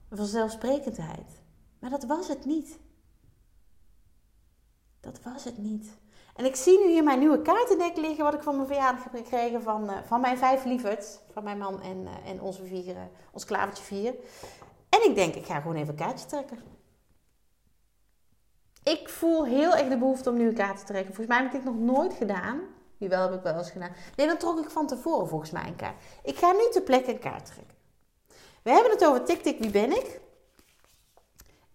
Een 0.10 0.18
vanzelfsprekendheid. 0.18 1.42
Maar 1.80 1.90
dat 1.90 2.04
was 2.04 2.28
het 2.28 2.46
niet. 2.46 2.80
Dat 5.06 5.20
was 5.34 5.44
het 5.44 5.58
niet. 5.58 5.98
En 6.36 6.46
ik 6.46 6.56
zie 6.56 6.80
nu 6.80 6.92
hier 6.92 7.04
mijn 7.04 7.20
nieuwe 7.20 7.42
kaartendek 7.42 7.98
liggen, 7.98 8.24
wat 8.24 8.34
ik 8.34 8.42
van 8.42 8.56
mijn 8.56 8.68
verjaardag 8.68 9.04
heb 9.04 9.16
gekregen 9.16 9.62
van, 9.62 9.90
uh, 9.90 9.98
van 10.06 10.22
mijn 10.22 10.38
vijf 10.38 10.66
lieverds. 10.66 11.20
Van 11.32 11.44
mijn 11.44 11.58
man 11.58 11.82
en, 11.82 12.02
uh, 12.02 12.30
en 12.30 12.42
onze 12.42 12.66
vier, 12.66 12.96
uh, 12.96 13.02
ons 13.32 13.46
klavertje 13.46 13.84
vier. 13.84 14.16
En 14.90 15.10
ik 15.10 15.16
denk, 15.16 15.36
ik 15.36 15.46
ga 15.46 15.60
gewoon 15.60 15.76
even 15.76 15.90
een 15.90 15.96
kaartje 15.96 16.26
trekken. 16.26 16.58
Ik 18.84 19.10
voel 19.10 19.46
heel 19.46 19.76
erg 19.76 19.88
de 19.88 19.98
behoefte 19.98 20.30
om 20.30 20.38
nu 20.38 20.48
een 20.48 20.54
kaart 20.54 20.80
te 20.80 20.86
trekken. 20.86 21.16
Volgens 21.16 21.28
mij 21.28 21.38
heb 21.38 21.54
ik 21.54 21.64
dit 21.64 21.74
nog 21.74 21.96
nooit 21.96 22.14
gedaan. 22.14 22.62
Jawel, 22.98 23.22
heb 23.22 23.34
ik 23.34 23.44
wel 23.44 23.58
eens 23.58 23.72
gedaan. 23.72 23.92
Nee, 24.16 24.28
dan 24.28 24.38
trok 24.38 24.60
ik 24.60 24.70
van 24.70 24.88
tevoren 24.88 25.28
volgens 25.28 25.52
mij 25.52 25.68
een 25.68 25.76
kaart. 25.76 26.04
Ik 26.24 26.38
ga 26.38 26.52
nu 26.52 26.70
ter 26.72 26.82
plekke 26.82 27.12
een 27.12 27.20
kaart 27.20 27.46
trekken. 27.46 27.76
We 28.64 28.72
hebben 28.72 28.92
het 28.92 29.06
over 29.06 29.24
tik, 29.24 29.60
wie 29.60 29.70
ben 29.70 29.92
ik? 29.92 30.20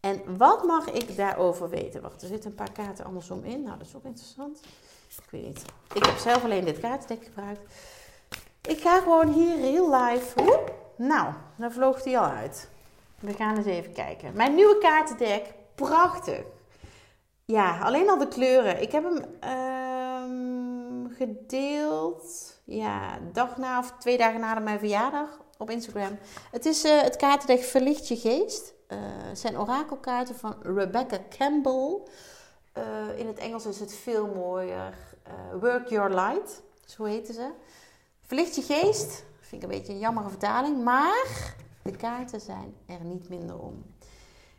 En 0.00 0.36
wat 0.36 0.64
mag 0.64 0.90
ik 0.90 1.16
daarover 1.16 1.68
weten? 1.68 2.02
Wacht, 2.02 2.22
er 2.22 2.28
zitten 2.28 2.50
een 2.50 2.56
paar 2.56 2.72
kaarten 2.72 3.04
andersom 3.04 3.44
in. 3.44 3.62
Nou, 3.62 3.78
dat 3.78 3.86
is 3.86 3.96
ook 3.96 4.04
interessant. 4.04 4.60
Ik 5.08 5.30
weet 5.30 5.46
niet. 5.46 5.64
Ik 5.94 6.04
heb 6.04 6.16
zelf 6.16 6.44
alleen 6.44 6.64
dit 6.64 6.78
kaartendek 6.78 7.24
gebruikt. 7.24 7.60
Ik 8.62 8.80
ga 8.80 9.00
gewoon 9.00 9.32
hier 9.32 9.60
real. 9.60 10.18
Oeh, 10.40 10.58
nou, 10.96 11.32
daar 11.56 11.72
vloog 11.72 12.02
die 12.02 12.18
al 12.18 12.24
uit. 12.24 12.68
We 13.20 13.32
gaan 13.32 13.56
eens 13.56 13.66
even 13.66 13.92
kijken. 13.92 14.32
Mijn 14.34 14.54
nieuwe 14.54 14.78
kaartendek. 14.78 15.54
Prachtig. 15.74 16.42
Ja, 17.44 17.78
alleen 17.80 18.10
al 18.10 18.18
de 18.18 18.28
kleuren. 18.28 18.82
Ik 18.82 18.92
heb 18.92 19.04
hem 19.04 19.24
uh, 19.44 21.16
gedeeld. 21.16 22.58
Ja, 22.64 23.18
dag 23.32 23.56
na 23.56 23.78
of 23.78 23.92
twee 23.98 24.16
dagen 24.16 24.40
na 24.40 24.58
mijn 24.58 24.78
verjaardag 24.78 25.40
op 25.58 25.70
Instagram. 25.70 26.18
Het 26.50 26.66
is 26.66 26.84
uh, 26.84 27.00
het 27.00 27.16
kaartendek 27.16 27.62
Verlicht 27.62 28.08
je 28.08 28.16
geest. 28.16 28.72
Uh, 28.92 28.98
zijn 29.32 29.58
orakelkaarten 29.58 30.34
van 30.34 30.54
Rebecca 30.62 31.18
Campbell. 31.28 31.98
Uh, 32.78 33.18
in 33.18 33.26
het 33.26 33.38
Engels 33.38 33.66
is 33.66 33.80
het 33.80 33.94
veel 33.94 34.26
mooier. 34.26 34.94
Work 35.60 35.88
Your 35.88 36.14
Light, 36.14 36.62
zo 36.84 37.04
heten 37.04 37.34
ze. 37.34 37.50
Verlicht 38.22 38.54
je 38.54 38.62
geest. 38.62 39.24
Vind 39.40 39.62
ik 39.62 39.70
een 39.70 39.76
beetje 39.78 39.92
een 39.92 39.98
jammere 39.98 40.28
vertaling. 40.28 40.84
Maar 40.84 41.54
de 41.82 41.96
kaarten 41.96 42.40
zijn 42.40 42.74
er 42.86 43.04
niet 43.04 43.28
minder 43.28 43.58
om. 43.58 43.84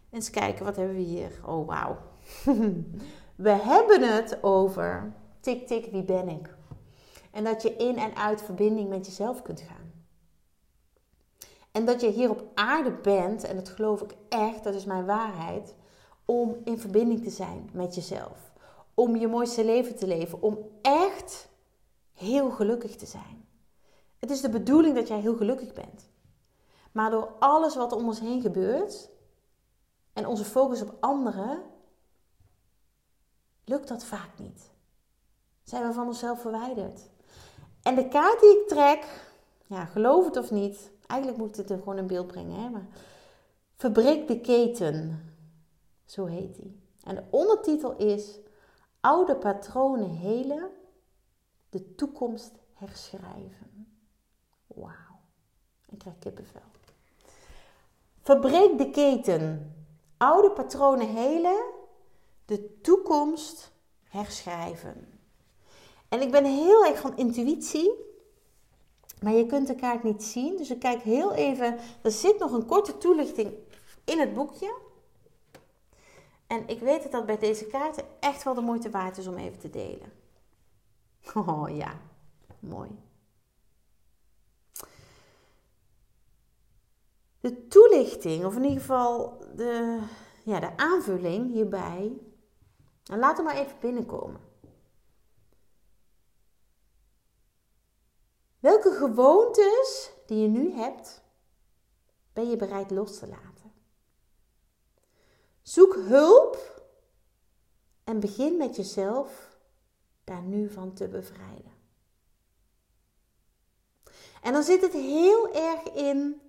Eens 0.10 0.30
kijken, 0.30 0.66
wat 0.66 0.76
hebben 0.76 0.96
we 0.96 1.02
hier? 1.02 1.32
Oh, 1.46 1.68
wauw. 1.68 1.98
we 3.36 3.50
hebben 3.50 4.16
het 4.16 4.44
over 4.44 5.14
tik 5.40 5.68
tik, 5.68 5.92
wie 5.92 6.04
ben 6.04 6.30
ik? 6.30 6.56
En 7.32 7.44
dat 7.44 7.62
je 7.62 7.76
in 7.76 7.98
en 7.98 8.16
uit 8.16 8.42
verbinding 8.42 8.90
met 8.90 9.06
jezelf 9.06 9.42
kunt 9.42 9.62
gaan. 9.62 9.81
En 11.72 11.86
dat 11.86 12.02
je 12.02 12.10
hier 12.10 12.30
op 12.30 12.44
aarde 12.54 12.92
bent, 12.92 13.44
en 13.44 13.56
dat 13.56 13.70
geloof 13.70 14.02
ik 14.02 14.16
echt, 14.30 14.64
dat 14.64 14.74
is 14.74 14.86
mijn 14.86 15.06
waarheid, 15.06 15.76
om 16.26 16.62
in 16.64 16.80
verbinding 16.80 17.24
te 17.24 17.30
zijn 17.30 17.70
met 17.74 17.96
jezelf. 17.96 18.52
Om 18.94 19.16
je 19.16 19.28
mooiste 19.28 19.66
leven 19.66 19.96
te 19.96 20.08
leven. 20.08 20.42
Om 20.42 20.58
echt 20.82 21.50
heel 22.14 22.52
gelukkig 22.52 22.96
te 22.96 23.06
zijn. 23.06 23.46
Het 24.20 24.30
is 24.30 24.42
de 24.42 24.50
bedoeling 24.50 24.96
dat 24.96 25.08
jij 25.08 25.20
heel 25.20 25.36
gelukkig 25.36 25.74
bent. 25.74 26.10
Maar 26.92 27.12
door 27.12 27.34
alles 27.40 27.76
wat 27.76 27.92
om 27.92 28.06
ons 28.06 28.20
heen 28.20 28.42
gebeurt 28.42 29.10
en 30.14 30.26
onze 30.26 30.46
focus 30.46 30.82
op 30.82 30.98
anderen, 31.00 31.62
lukt 33.66 33.88
dat 33.88 34.04
vaak 34.04 34.30
niet. 34.38 34.72
Zijn 35.64 35.88
we 35.88 35.94
van 35.94 36.08
onszelf 36.08 36.42
verwijderd. 36.42 37.10
En 37.82 37.96
de 37.96 38.08
kaart 38.08 38.40
die 38.40 38.62
ik 38.62 38.68
trek, 38.68 39.06
ja, 39.66 39.86
geloof 39.86 40.26
het 40.26 40.38
of 40.38 40.52
niet, 40.52 40.92
Eigenlijk 41.12 41.38
moet 41.38 41.58
ik 41.58 41.68
dit 41.68 41.80
gewoon 41.80 41.98
in 41.98 42.08
beeld 42.08 42.28
brengen. 42.28 42.62
Hè? 42.62 42.70
Maar 42.70 42.88
Verbreek 43.82 44.28
de 44.28 44.40
keten. 44.40 45.26
Zo 46.06 46.26
heet 46.26 46.58
hij. 46.58 46.76
En 47.04 47.16
de 47.16 47.24
ondertitel 47.30 47.98
is 47.98 48.40
Oude 49.00 49.36
patronen 49.36 50.10
helen, 50.10 50.70
de 51.70 51.96
toekomst 51.96 52.52
herschrijven. 52.74 53.88
Wauw. 54.68 55.20
Ik 55.90 56.00
krijg 56.00 56.20
kippenvel. 56.20 56.62
Verbreek 58.22 58.78
de 58.78 58.90
keten. 58.90 59.76
Oude 60.18 60.52
patronen 60.52 61.08
helen, 61.08 61.64
de 62.46 62.82
toekomst 62.82 63.72
herschrijven. 64.04 65.20
En 66.10 66.22
ik 66.22 66.32
ben 66.32 66.46
heel 66.46 66.86
erg 66.86 67.00
van 67.00 67.18
intuïtie. 67.18 68.11
Maar 69.24 69.34
je 69.34 69.46
kunt 69.46 69.68
de 69.68 69.76
kaart 69.76 70.04
niet 70.04 70.24
zien. 70.24 70.58
Dus 70.58 70.72
ik 70.72 70.80
kijk 70.80 71.02
heel 71.02 71.34
even. 71.34 71.78
Er 72.02 72.12
zit 72.12 72.40
nog 72.40 72.52
een 72.52 72.66
korte 72.66 72.98
toelichting 72.98 73.54
in 74.04 74.20
het 74.20 74.34
boekje. 74.34 74.76
En 76.48 76.68
ik 76.68 76.80
weet 76.80 77.04
dat 77.04 77.12
dat 77.12 77.26
bij 77.26 77.38
deze 77.38 77.66
kaarten 77.66 78.06
echt 78.20 78.44
wel 78.44 78.54
de 78.54 78.62
moeite 78.62 78.90
waard 78.90 79.18
is 79.18 79.28
om 79.28 79.38
even 79.38 79.60
te 79.60 79.70
delen. 79.70 80.12
Oh 81.34 81.76
ja, 81.76 82.00
mooi. 82.60 82.90
De 87.40 87.68
toelichting, 87.68 88.46
of 88.46 88.56
in 88.56 88.64
ieder 88.64 88.80
geval 88.80 89.46
de, 89.56 90.00
ja, 90.44 90.60
de 90.60 90.78
aanvulling 90.78 91.54
hierbij. 91.54 92.12
En 93.06 93.20
laat 93.20 93.38
hem 93.38 93.46
maar 93.46 93.56
even 93.56 93.76
binnenkomen. 93.80 94.51
Welke 98.62 98.92
gewoontes 98.92 100.12
die 100.26 100.42
je 100.42 100.48
nu 100.48 100.74
hebt, 100.74 101.22
ben 102.34 102.50
je 102.50 102.56
bereid 102.56 102.92
los 102.92 103.20
te 103.20 103.28
laten? 103.28 103.74
Zoek 105.62 105.96
hulp 105.96 106.84
en 108.04 108.20
begin 108.20 108.58
met 108.58 108.76
jezelf 108.76 109.58
daar 110.24 110.42
nu 110.42 110.70
van 110.70 110.94
te 110.94 111.08
bevrijden. 111.08 111.72
En 114.42 114.54
dan 114.54 114.64
zit 114.64 114.82
het 114.82 114.94
heel 114.94 115.54
erg 115.54 115.84
in 115.84 116.42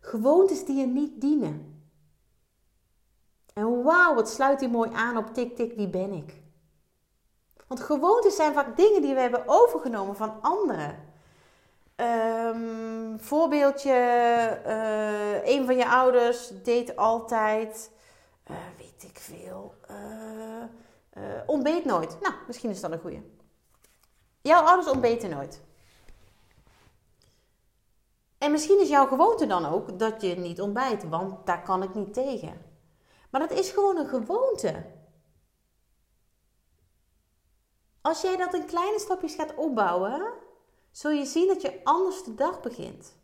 gewoontes 0.00 0.64
die 0.64 0.76
je 0.76 0.86
niet 0.86 1.20
dienen. 1.20 1.82
En 3.52 3.82
wauw, 3.82 4.14
wat 4.14 4.28
sluit 4.28 4.58
die 4.58 4.68
mooi 4.68 4.90
aan 4.92 5.16
op 5.16 5.34
tik 5.34 5.56
tik, 5.56 5.72
wie 5.72 5.88
ben 5.88 6.12
ik? 6.12 6.42
Want 7.66 7.80
gewoontes 7.80 8.36
zijn 8.36 8.52
vaak 8.52 8.76
dingen 8.76 9.02
die 9.02 9.14
we 9.14 9.20
hebben 9.20 9.42
overgenomen 9.46 10.16
van 10.16 10.40
anderen. 10.40 11.12
Um, 11.96 13.20
voorbeeldje, 13.20 13.92
uh, 14.66 15.46
een 15.46 15.66
van 15.66 15.76
je 15.76 15.88
ouders 15.88 16.52
deed 16.62 16.96
altijd, 16.96 17.90
uh, 18.50 18.56
weet 18.78 19.02
ik 19.02 19.18
veel, 19.18 19.74
uh, 19.90 21.24
ontbeet 21.46 21.84
nooit. 21.84 22.20
Nou, 22.20 22.34
misschien 22.46 22.70
is 22.70 22.80
dat 22.80 22.92
een 22.92 23.00
goeie. 23.00 23.38
Jouw 24.40 24.62
ouders 24.62 24.88
ontbeten 24.90 25.30
nooit. 25.30 25.62
En 28.38 28.50
misschien 28.50 28.80
is 28.80 28.88
jouw 28.88 29.06
gewoonte 29.06 29.46
dan 29.46 29.66
ook 29.66 29.98
dat 29.98 30.22
je 30.22 30.36
niet 30.36 30.60
ontbijt, 30.60 31.08
want 31.08 31.46
daar 31.46 31.62
kan 31.62 31.82
ik 31.82 31.94
niet 31.94 32.14
tegen. 32.14 32.62
Maar 33.30 33.40
dat 33.40 33.58
is 33.58 33.70
gewoon 33.70 33.96
een 33.96 34.08
gewoonte. 34.08 34.84
Als 38.00 38.20
jij 38.20 38.36
dat 38.36 38.54
in 38.54 38.66
kleine 38.66 38.98
stapjes 38.98 39.34
gaat 39.34 39.54
opbouwen, 39.54 40.32
zul 40.94 41.10
je 41.10 41.24
zien 41.24 41.48
dat 41.48 41.62
je 41.62 41.84
anders 41.84 42.22
de 42.22 42.34
dag 42.34 42.60
begint. 42.60 43.16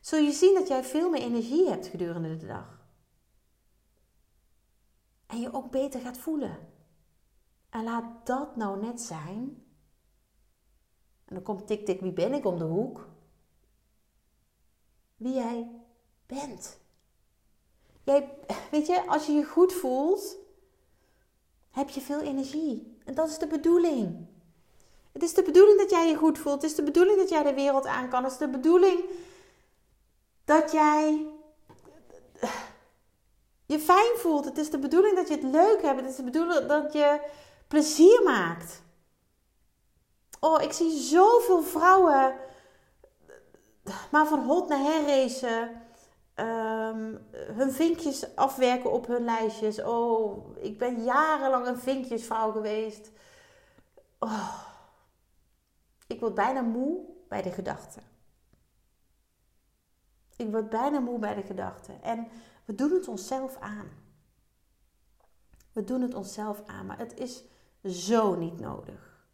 Zul 0.00 0.18
je 0.18 0.32
zien 0.32 0.54
dat 0.54 0.68
jij 0.68 0.84
veel 0.84 1.10
meer 1.10 1.20
energie 1.20 1.68
hebt 1.68 1.86
gedurende 1.86 2.36
de 2.36 2.46
dag. 2.46 2.86
En 5.26 5.40
je 5.40 5.52
ook 5.52 5.70
beter 5.70 6.00
gaat 6.00 6.18
voelen. 6.18 6.58
En 7.70 7.84
laat 7.84 8.26
dat 8.26 8.56
nou 8.56 8.80
net 8.80 9.00
zijn. 9.00 9.64
En 11.24 11.34
dan 11.34 11.42
komt 11.42 11.66
tik 11.66 11.86
tik 11.86 12.00
wie 12.00 12.12
ben 12.12 12.32
ik 12.32 12.44
om 12.44 12.58
de 12.58 12.64
hoek. 12.64 13.08
Wie 15.16 15.34
jij 15.34 15.70
bent. 16.26 16.80
Jij, 18.02 18.38
weet 18.70 18.86
je, 18.86 19.06
als 19.06 19.26
je 19.26 19.32
je 19.32 19.44
goed 19.44 19.72
voelt, 19.72 20.36
heb 21.70 21.88
je 21.88 22.00
veel 22.00 22.20
energie. 22.20 22.96
En 23.04 23.14
dat 23.14 23.28
is 23.28 23.38
de 23.38 23.46
bedoeling. 23.46 24.26
Het 25.18 25.28
is 25.28 25.34
de 25.34 25.42
bedoeling 25.42 25.78
dat 25.78 25.90
jij 25.90 26.08
je 26.08 26.16
goed 26.16 26.38
voelt. 26.38 26.62
Het 26.62 26.70
is 26.70 26.76
de 26.76 26.82
bedoeling 26.82 27.16
dat 27.16 27.28
jij 27.28 27.42
de 27.42 27.54
wereld 27.54 27.86
aan 27.86 28.08
kan. 28.08 28.22
Het 28.22 28.32
is 28.32 28.38
de 28.38 28.48
bedoeling 28.48 29.04
dat 30.44 30.72
jij 30.72 31.26
je 33.66 33.78
fijn 33.78 34.16
voelt. 34.16 34.44
Het 34.44 34.58
is 34.58 34.70
de 34.70 34.78
bedoeling 34.78 35.16
dat 35.16 35.28
je 35.28 35.34
het 35.34 35.42
leuk 35.42 35.82
hebt. 35.82 36.00
Het 36.00 36.10
is 36.10 36.16
de 36.16 36.22
bedoeling 36.22 36.66
dat 36.66 36.92
je 36.92 37.20
plezier 37.68 38.22
maakt. 38.24 38.82
Oh, 40.40 40.62
ik 40.62 40.72
zie 40.72 40.90
zoveel 40.90 41.62
vrouwen 41.62 42.34
maar 44.10 44.26
van 44.26 44.44
hot 44.44 44.68
naar 44.68 44.82
her 44.82 45.06
racen. 45.06 45.82
Ehm, 46.34 47.14
hun 47.30 47.72
vinkjes 47.72 48.36
afwerken 48.36 48.92
op 48.92 49.06
hun 49.06 49.24
lijstjes. 49.24 49.82
Oh, 49.82 50.56
ik 50.56 50.78
ben 50.78 51.04
jarenlang 51.04 51.66
een 51.66 51.78
vinkjesvrouw 51.78 52.52
geweest. 52.52 53.10
Oh, 54.18 54.67
ik 56.08 56.20
word 56.20 56.34
bijna 56.34 56.60
moe 56.60 57.04
bij 57.28 57.42
de 57.42 57.50
gedachte. 57.50 58.00
Ik 60.36 60.50
word 60.50 60.68
bijna 60.68 60.98
moe 60.98 61.18
bij 61.18 61.34
de 61.34 61.42
gedachte. 61.42 61.92
En 61.92 62.28
we 62.64 62.74
doen 62.74 62.90
het 62.90 63.08
onszelf 63.08 63.56
aan. 63.56 63.90
We 65.72 65.84
doen 65.84 66.00
het 66.00 66.14
onszelf 66.14 66.62
aan, 66.66 66.86
maar 66.86 66.98
het 66.98 67.18
is 67.18 67.44
zo 67.84 68.34
niet 68.34 68.60
nodig. 68.60 69.26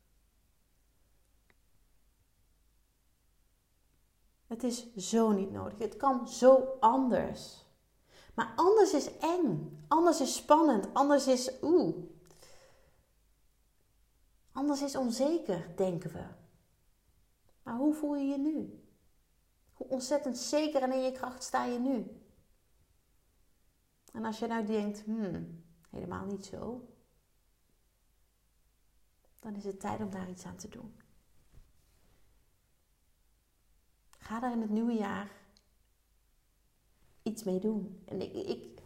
Het 4.47 4.63
is 4.63 4.95
zo 4.97 5.31
niet 5.31 5.51
nodig. 5.51 5.79
Het 5.79 5.97
kan 5.97 6.29
zo 6.29 6.77
anders. 6.81 7.67
Maar 8.35 8.53
anders 8.57 8.93
is 8.93 9.19
eng. 9.19 9.79
Anders 9.89 10.21
is 10.21 10.37
spannend. 10.37 10.95
Anders 10.95 11.27
is 11.27 11.53
oeh. 11.63 11.97
Anders 14.53 14.83
is 14.83 14.97
onzeker, 14.97 15.77
denken 15.77 16.13
we. 16.13 16.44
Maar 17.65 17.77
hoe 17.77 17.95
voel 17.95 18.17
je 18.17 18.25
je 18.25 18.39
nu? 18.39 18.83
Hoe 19.73 19.89
ontzettend 19.89 20.39
zeker 20.39 20.83
en 20.83 20.93
in 20.93 21.03
je 21.03 21.13
kracht 21.13 21.43
sta 21.43 21.65
je 21.65 21.79
nu? 21.79 22.21
En 24.13 24.25
als 24.25 24.39
je 24.39 24.47
nou 24.47 24.67
denkt, 24.67 25.03
hmm, 25.03 25.65
helemaal 25.91 26.25
niet 26.25 26.47
zo, 26.47 26.89
dan 29.41 29.55
is 29.55 29.65
het 29.65 29.81
tijd 29.81 30.01
om 30.01 30.11
daar 30.11 30.31
iets 30.31 30.45
aan 30.45 30.57
te 30.57 30.69
doen. 30.69 31.01
Ga 34.19 34.41
daar 34.41 34.53
in 34.53 34.61
het 34.61 34.71
nieuwe 34.71 34.95
jaar 34.95 35.31
iets 37.23 37.43
mee 37.43 37.59
doen. 37.59 38.03
En 38.05 38.21
ik, 38.21 38.33
ik, 38.33 38.81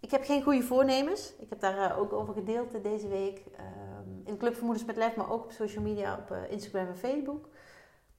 ik 0.00 0.10
heb 0.10 0.24
geen 0.24 0.42
goede 0.42 0.62
voornemens. 0.62 1.34
Ik 1.38 1.48
heb 1.48 1.60
daar 1.60 1.90
eh, 1.90 1.98
ook 1.98 2.12
over 2.12 2.34
gedeeld 2.34 2.82
deze 2.82 3.08
week. 3.08 3.44
Um, 3.46 4.22
in 4.24 4.38
Club 4.38 4.54
Vermoedens 4.54 4.86
met 4.86 4.96
Lef, 4.96 5.16
maar 5.16 5.30
ook 5.30 5.44
op 5.44 5.52
social 5.52 5.84
media, 5.84 6.16
op 6.16 6.30
uh, 6.30 6.50
Instagram 6.50 6.86
en 6.86 6.96
Facebook. 6.96 7.48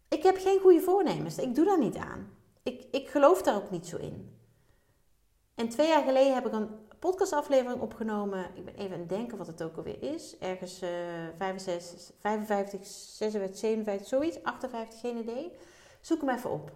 Ik 0.10 0.24
heb 0.24 0.38
geen 0.38 0.60
goede 0.60 0.82
voornemens. 0.82 1.38
Ik 1.38 1.56
doe 1.56 1.66
daar 1.66 1.80
niet 1.80 1.96
aan. 1.96 2.30
Ik, 2.64 2.86
ik 2.92 3.10
geloof 3.10 3.42
daar 3.42 3.56
ook 3.56 3.72
niet 3.72 3.88
zo 3.88 3.98
in. 3.98 4.38
En 5.56 5.70
twee 5.70 5.88
jaar 5.88 6.04
geleden 6.04 6.34
heb 6.34 6.46
ik 6.46 6.54
een 6.54 6.70
podcastaflevering 7.00 7.82
opgenomen. 7.82 8.56
Ik 8.56 8.66
ben 8.66 8.76
even 8.76 8.94
aan 8.94 9.00
het 9.00 9.10
denken 9.10 9.38
wat 9.38 9.48
het 9.48 9.64
ook 9.64 9.78
alweer 9.78 10.04
is. 10.04 10.38
Ergens 10.38 10.84
uh, 10.84 10.90
65, 11.38 12.12
55, 12.20 12.86
56, 12.86 13.58
57, 13.58 14.08
zoiets. 14.08 14.44
58, 14.44 15.00
geen 15.00 15.18
idee. 15.18 15.52
Zoek 16.02 16.22
hem 16.22 16.30
even 16.30 16.50
op. 16.50 16.72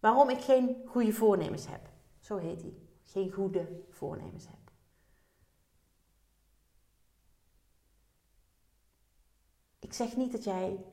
Waarom 0.00 0.30
ik 0.30 0.40
geen 0.40 0.82
goede 0.86 1.12
voornemens 1.12 1.66
heb. 1.66 1.88
Zo 2.20 2.36
heet 2.36 2.62
hij. 2.62 2.74
Geen 3.04 3.32
goede 3.32 3.82
voornemens 3.90 4.46
heb. 4.46 4.70
Ik 9.78 9.92
zeg 9.92 10.16
niet 10.16 10.32
dat 10.32 10.44
jij 10.44 10.84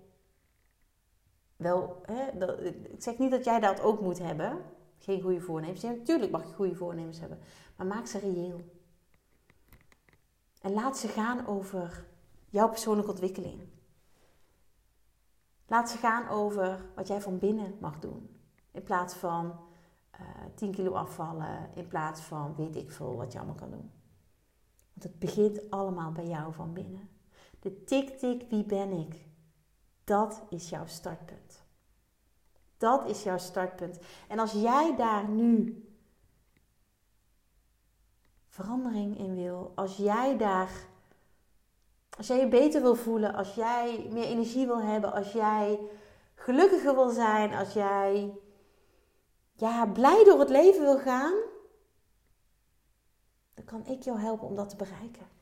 wel, 1.55 2.01
hè, 2.05 2.37
dat, 2.37 2.59
ik 2.61 2.95
zeg 2.97 3.17
niet 3.17 3.31
dat 3.31 3.45
jij 3.45 3.59
dat 3.59 3.81
ook 3.81 4.01
moet 4.01 4.19
hebben. 4.19 4.61
Geen 4.97 5.21
goede 5.21 5.41
voornemens. 5.41 5.81
Ja, 5.81 5.91
natuurlijk 5.91 6.31
mag 6.31 6.47
je 6.47 6.53
goede 6.53 6.75
voornemens 6.75 7.19
hebben. 7.19 7.39
Maar 7.75 7.87
maak 7.87 8.07
ze 8.07 8.19
reëel. 8.19 8.61
En 10.61 10.73
laat 10.73 10.97
ze 10.97 11.07
gaan 11.07 11.47
over 11.47 12.05
jouw 12.49 12.69
persoonlijke 12.69 13.11
ontwikkeling. 13.11 13.61
Laat 15.67 15.89
ze 15.89 15.97
gaan 15.97 16.27
over 16.27 16.85
wat 16.95 17.07
jij 17.07 17.21
van 17.21 17.39
binnen 17.39 17.77
mag 17.79 17.99
doen. 17.99 18.29
In 18.71 18.83
plaats 18.83 19.13
van 19.13 19.45
uh, 19.45 20.19
eh, 20.19 20.51
10 20.55 20.71
kilo 20.71 20.91
afvallen. 20.91 21.69
In 21.73 21.87
plaats 21.87 22.21
van 22.21 22.55
weet 22.55 22.75
ik 22.75 22.91
veel 22.91 23.15
wat 23.15 23.31
je 23.31 23.37
allemaal 23.37 23.55
kan 23.55 23.71
doen. 23.71 23.91
Want 24.93 25.03
het 25.03 25.19
begint 25.19 25.69
allemaal 25.69 26.11
bij 26.11 26.27
jou 26.27 26.53
van 26.53 26.73
binnen. 26.73 27.09
De 27.59 27.83
tik-tik, 27.83 28.49
wie 28.49 28.65
ben 28.65 28.91
ik? 28.91 29.24
Dat 30.05 30.43
is 30.49 30.69
jouw 30.69 30.85
startpunt. 30.85 31.63
Dat 32.77 33.09
is 33.09 33.23
jouw 33.23 33.37
startpunt. 33.37 33.99
En 34.27 34.39
als 34.39 34.51
jij 34.51 34.95
daar 34.95 35.27
nu 35.27 35.83
verandering 38.49 39.17
in 39.17 39.35
wil, 39.35 39.71
als 39.75 39.97
jij 39.97 40.37
daar, 40.37 40.71
als 42.17 42.27
jij 42.27 42.39
je 42.39 42.47
beter 42.47 42.81
wil 42.81 42.95
voelen, 42.95 43.33
als 43.33 43.55
jij 43.55 44.07
meer 44.11 44.23
energie 44.23 44.65
wil 44.65 44.81
hebben, 44.81 45.13
als 45.13 45.31
jij 45.31 45.79
gelukkiger 46.35 46.95
wil 46.95 47.09
zijn, 47.09 47.53
als 47.53 47.73
jij 47.73 48.33
ja, 49.53 49.87
blij 49.87 50.23
door 50.23 50.39
het 50.39 50.49
leven 50.49 50.81
wil 50.81 50.99
gaan, 50.99 51.33
dan 53.53 53.65
kan 53.65 53.85
ik 53.85 54.01
jou 54.01 54.19
helpen 54.19 54.47
om 54.47 54.55
dat 54.55 54.69
te 54.69 54.75
bereiken. 54.75 55.34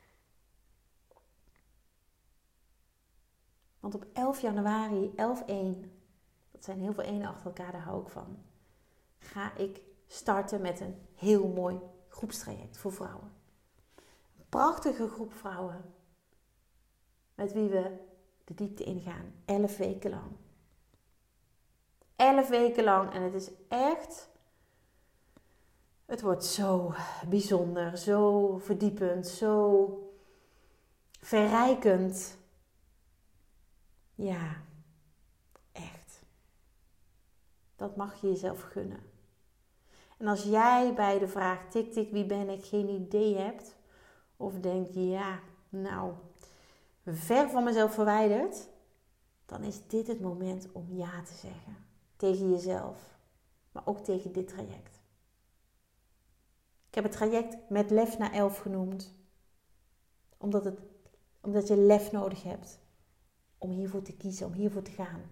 Want 3.84 3.96
op 3.96 4.06
11 4.12 4.40
januari, 4.40 5.10
11-1, 5.10 5.14
dat 6.50 6.64
zijn 6.64 6.80
heel 6.80 6.92
veel 6.92 7.04
ene 7.04 7.28
achter 7.28 7.46
elkaar, 7.46 7.72
daar 7.72 7.80
hou 7.80 8.02
ik 8.02 8.08
van, 8.08 8.38
ga 9.18 9.56
ik 9.56 9.80
starten 10.06 10.60
met 10.60 10.80
een 10.80 10.94
heel 11.14 11.48
mooi 11.48 11.78
groepstraject 12.08 12.78
voor 12.78 12.92
vrouwen. 12.92 13.32
Een 14.38 14.48
prachtige 14.48 15.08
groep 15.08 15.32
vrouwen 15.32 15.94
met 17.34 17.52
wie 17.52 17.68
we 17.68 17.96
de 18.44 18.54
diepte 18.54 18.84
ingaan, 18.84 19.34
11 19.44 19.76
weken 19.76 20.10
lang. 20.10 20.30
11 22.16 22.48
weken 22.48 22.84
lang 22.84 23.12
en 23.12 23.22
het 23.22 23.34
is 23.34 23.50
echt, 23.68 24.28
het 26.06 26.20
wordt 26.20 26.44
zo 26.44 26.94
bijzonder, 27.28 27.98
zo 27.98 28.56
verdiepend, 28.58 29.26
zo 29.26 30.12
verrijkend. 31.20 32.42
Ja, 34.14 34.62
echt. 35.72 36.22
Dat 37.76 37.96
mag 37.96 38.20
je 38.20 38.28
jezelf 38.28 38.62
gunnen. 38.62 39.00
En 40.18 40.26
als 40.26 40.42
jij 40.42 40.94
bij 40.94 41.18
de 41.18 41.28
vraag 41.28 41.70
tik 41.70 41.92
tik 41.92 42.10
wie 42.10 42.26
ben 42.26 42.48
ik 42.48 42.64
geen 42.64 42.88
idee 42.88 43.36
hebt, 43.36 43.76
of 44.36 44.60
denk 44.60 44.86
ja, 44.90 45.40
nou, 45.68 46.12
ver 47.04 47.50
van 47.50 47.64
mezelf 47.64 47.94
verwijderd, 47.94 48.68
dan 49.46 49.62
is 49.62 49.86
dit 49.86 50.06
het 50.06 50.20
moment 50.20 50.72
om 50.72 50.86
ja 50.90 51.22
te 51.22 51.34
zeggen 51.34 51.76
tegen 52.16 52.50
jezelf, 52.50 53.18
maar 53.72 53.86
ook 53.86 53.98
tegen 53.98 54.32
dit 54.32 54.48
traject. 54.48 55.02
Ik 56.88 56.94
heb 56.94 57.04
het 57.04 57.12
traject 57.12 57.70
met 57.70 57.90
lef 57.90 58.18
naar 58.18 58.32
elf 58.32 58.58
genoemd, 58.58 59.14
omdat, 60.36 60.64
het, 60.64 60.80
omdat 61.40 61.68
je 61.68 61.76
lef 61.76 62.12
nodig 62.12 62.42
hebt 62.42 62.78
om 63.64 63.70
hiervoor 63.70 64.02
te 64.02 64.16
kiezen, 64.16 64.46
om 64.46 64.52
hiervoor 64.52 64.82
te 64.82 64.90
gaan. 64.90 65.22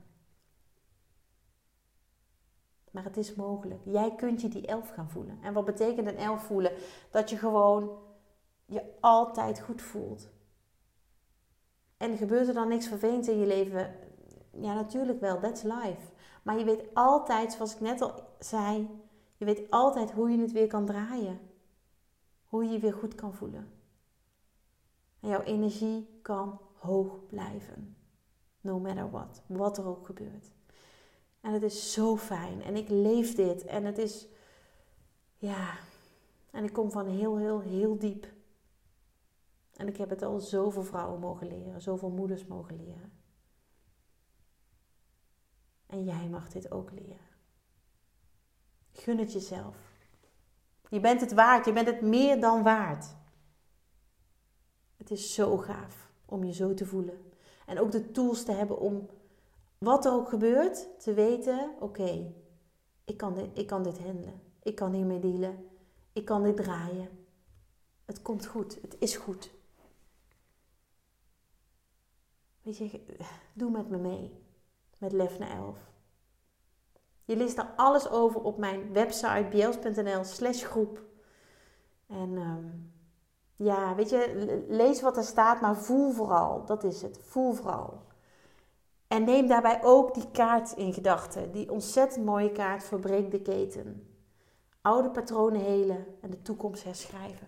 Maar 2.90 3.05
het 3.05 3.16
is 3.16 3.35
mogelijk. 3.35 3.81
Jij 3.85 4.14
kunt 4.14 4.40
je 4.40 4.49
die 4.49 4.66
elf 4.66 4.90
gaan 4.90 5.11
voelen. 5.11 5.38
En 5.42 5.53
wat 5.53 5.64
betekent 5.64 6.07
een 6.07 6.16
elf 6.16 6.42
voelen? 6.42 6.73
Dat 7.11 7.31
je 7.31 7.37
gewoon 7.37 7.99
je 8.66 8.83
altijd 9.01 9.61
goed 9.61 9.83
voelt. 9.83 10.31
En 11.97 12.16
gebeurt 12.16 12.49
er 12.49 12.55
dan 12.55 12.68
niks 12.68 12.88
vervelends 12.88 13.29
in 13.29 13.38
je 13.38 13.47
leven? 13.47 13.95
Ja, 14.53 14.75
natuurlijk 14.75 15.21
wel. 15.21 15.40
That's 15.40 15.62
life. 15.62 16.12
Maar 16.42 16.59
je 16.59 16.64
weet 16.64 16.95
altijd, 16.95 17.53
zoals 17.53 17.75
ik 17.75 17.81
net 17.81 18.01
al 18.01 18.37
zei, 18.38 18.88
je 19.37 19.45
weet 19.45 19.71
altijd 19.71 20.11
hoe 20.11 20.31
je 20.31 20.38
het 20.38 20.53
weer 20.53 20.66
kan 20.66 20.87
draaien. 20.87 21.40
Hoe 22.45 22.64
je 22.64 22.71
je 22.71 22.79
weer 22.79 22.95
goed 22.95 23.14
kan 23.14 23.35
voelen. 23.35 23.73
En 25.21 25.29
jouw 25.29 25.42
energie 25.42 26.18
kan 26.23 26.61
hoog 26.79 27.27
blijven. 27.27 27.97
No 28.62 28.79
matter 28.79 29.11
what. 29.11 29.42
Wat 29.46 29.79
er 29.79 29.87
ook 29.87 30.07
gebeurt. 30.07 30.53
En 31.40 31.53
het 31.53 31.62
is 31.62 31.92
zo 31.92 32.16
fijn. 32.16 32.62
En 32.62 32.77
ik 32.77 32.88
leef 32.88 33.35
dit. 33.35 33.64
En 33.64 33.85
het 33.85 33.98
is, 33.98 34.29
ja. 35.37 35.79
En 36.51 36.64
ik 36.64 36.72
kom 36.72 36.90
van 36.90 37.07
heel, 37.07 37.38
heel, 37.38 37.61
heel 37.61 37.98
diep. 37.98 38.27
En 39.77 39.88
ik 39.88 39.96
heb 39.96 40.11
het 40.11 40.22
al 40.22 40.40
zoveel 40.40 40.83
vrouwen 40.83 41.20
mogen 41.20 41.46
leren, 41.46 41.83
zoveel 41.83 42.11
moeders 42.11 42.46
mogen 42.46 42.77
leren. 42.77 43.12
En 45.87 46.05
jij 46.05 46.29
mag 46.29 46.48
dit 46.48 46.70
ook 46.70 46.90
leren. 46.90 47.31
Gun 48.92 49.18
het 49.18 49.33
jezelf. 49.33 49.77
Je 50.88 51.01
bent 51.01 51.20
het 51.20 51.33
waard, 51.33 51.64
je 51.64 51.72
bent 51.72 51.87
het 51.87 52.01
meer 52.01 52.40
dan 52.40 52.62
waard. 52.62 53.16
Het 54.96 55.11
is 55.11 55.35
zo 55.35 55.57
gaaf 55.57 56.12
om 56.25 56.44
je 56.44 56.53
zo 56.53 56.75
te 56.75 56.87
voelen. 56.87 57.32
En 57.66 57.81
ook 57.81 57.92
de 57.92 58.11
tools 58.11 58.44
te 58.44 58.53
hebben 58.53 58.79
om, 58.79 59.09
wat 59.79 60.05
er 60.05 60.12
ook 60.12 60.29
gebeurt, 60.29 60.88
te 60.98 61.14
weten: 61.14 61.70
oké, 61.81 62.33
ik, 63.05 63.16
kan 63.16 63.35
dit, 63.35 63.59
ik 63.59 63.66
kan 63.66 63.83
dit 63.83 63.98
handelen. 63.98 64.40
Ik 64.62 64.75
kan 64.75 64.92
hiermee 64.92 65.20
dealen. 65.20 65.70
Ik 66.12 66.25
kan 66.25 66.42
dit 66.42 66.57
draaien. 66.57 67.09
Het 68.05 68.22
komt 68.22 68.46
goed. 68.46 68.79
Het 68.83 68.96
is 68.98 69.16
goed. 69.16 69.51
Weet 72.62 72.77
je, 72.77 73.01
doe 73.53 73.70
met 73.70 73.88
me 73.88 73.98
mee. 73.98 74.40
Met 74.98 75.12
Lef 75.12 75.38
naar 75.38 75.51
11. 75.51 75.90
Je 77.25 77.37
leest 77.37 77.57
daar 77.57 77.72
alles 77.77 78.09
over 78.09 78.42
op 78.42 78.59
mijn 78.59 78.92
website 78.92 79.46
bjels.nl 79.51 80.25
slash 80.25 80.64
groep. 80.64 81.03
En 82.07 82.37
ehm, 82.37 82.66
ja, 83.62 83.94
weet 83.94 84.11
je, 84.11 84.64
lees 84.68 85.01
wat 85.01 85.16
er 85.16 85.25
staat, 85.25 85.61
maar 85.61 85.77
voel 85.77 86.12
vooral. 86.12 86.64
Dat 86.64 86.85
is 86.85 87.03
het. 87.03 87.18
Voel 87.22 87.53
vooral. 87.53 88.03
En 89.07 89.25
neem 89.25 89.46
daarbij 89.46 89.83
ook 89.83 90.14
die 90.14 90.31
kaart 90.31 90.72
in 90.72 90.92
gedachten. 90.92 91.53
Die 91.53 91.70
ontzettend 91.70 92.25
mooie 92.25 92.53
kaart 92.53 92.85
Verbreek 92.85 93.31
de 93.31 93.42
keten. 93.42 94.16
Oude 94.81 95.11
patronen 95.11 95.61
helen 95.61 96.07
en 96.20 96.31
de 96.31 96.42
toekomst 96.42 96.85
herschrijven. 96.85 97.46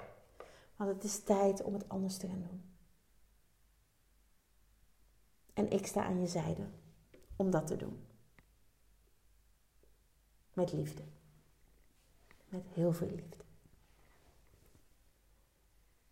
Want 0.77 0.91
het 0.91 1.05
is 1.05 1.23
tijd 1.23 1.63
om 1.63 1.73
het 1.73 1.89
anders 1.89 2.17
te 2.17 2.27
gaan 2.27 2.43
doen. 2.49 2.73
En 5.55 5.71
ik 5.71 5.87
sta 5.87 6.05
aan 6.05 6.21
je 6.21 6.27
zijde 6.27 6.67
om 7.37 7.51
dat 7.51 7.67
te 7.67 7.77
doen. 7.77 8.07
Met 10.53 10.73
liefde. 10.73 11.03
Met 12.49 12.67
heel 12.67 12.93
veel 12.93 13.07
liefde. 13.07 13.44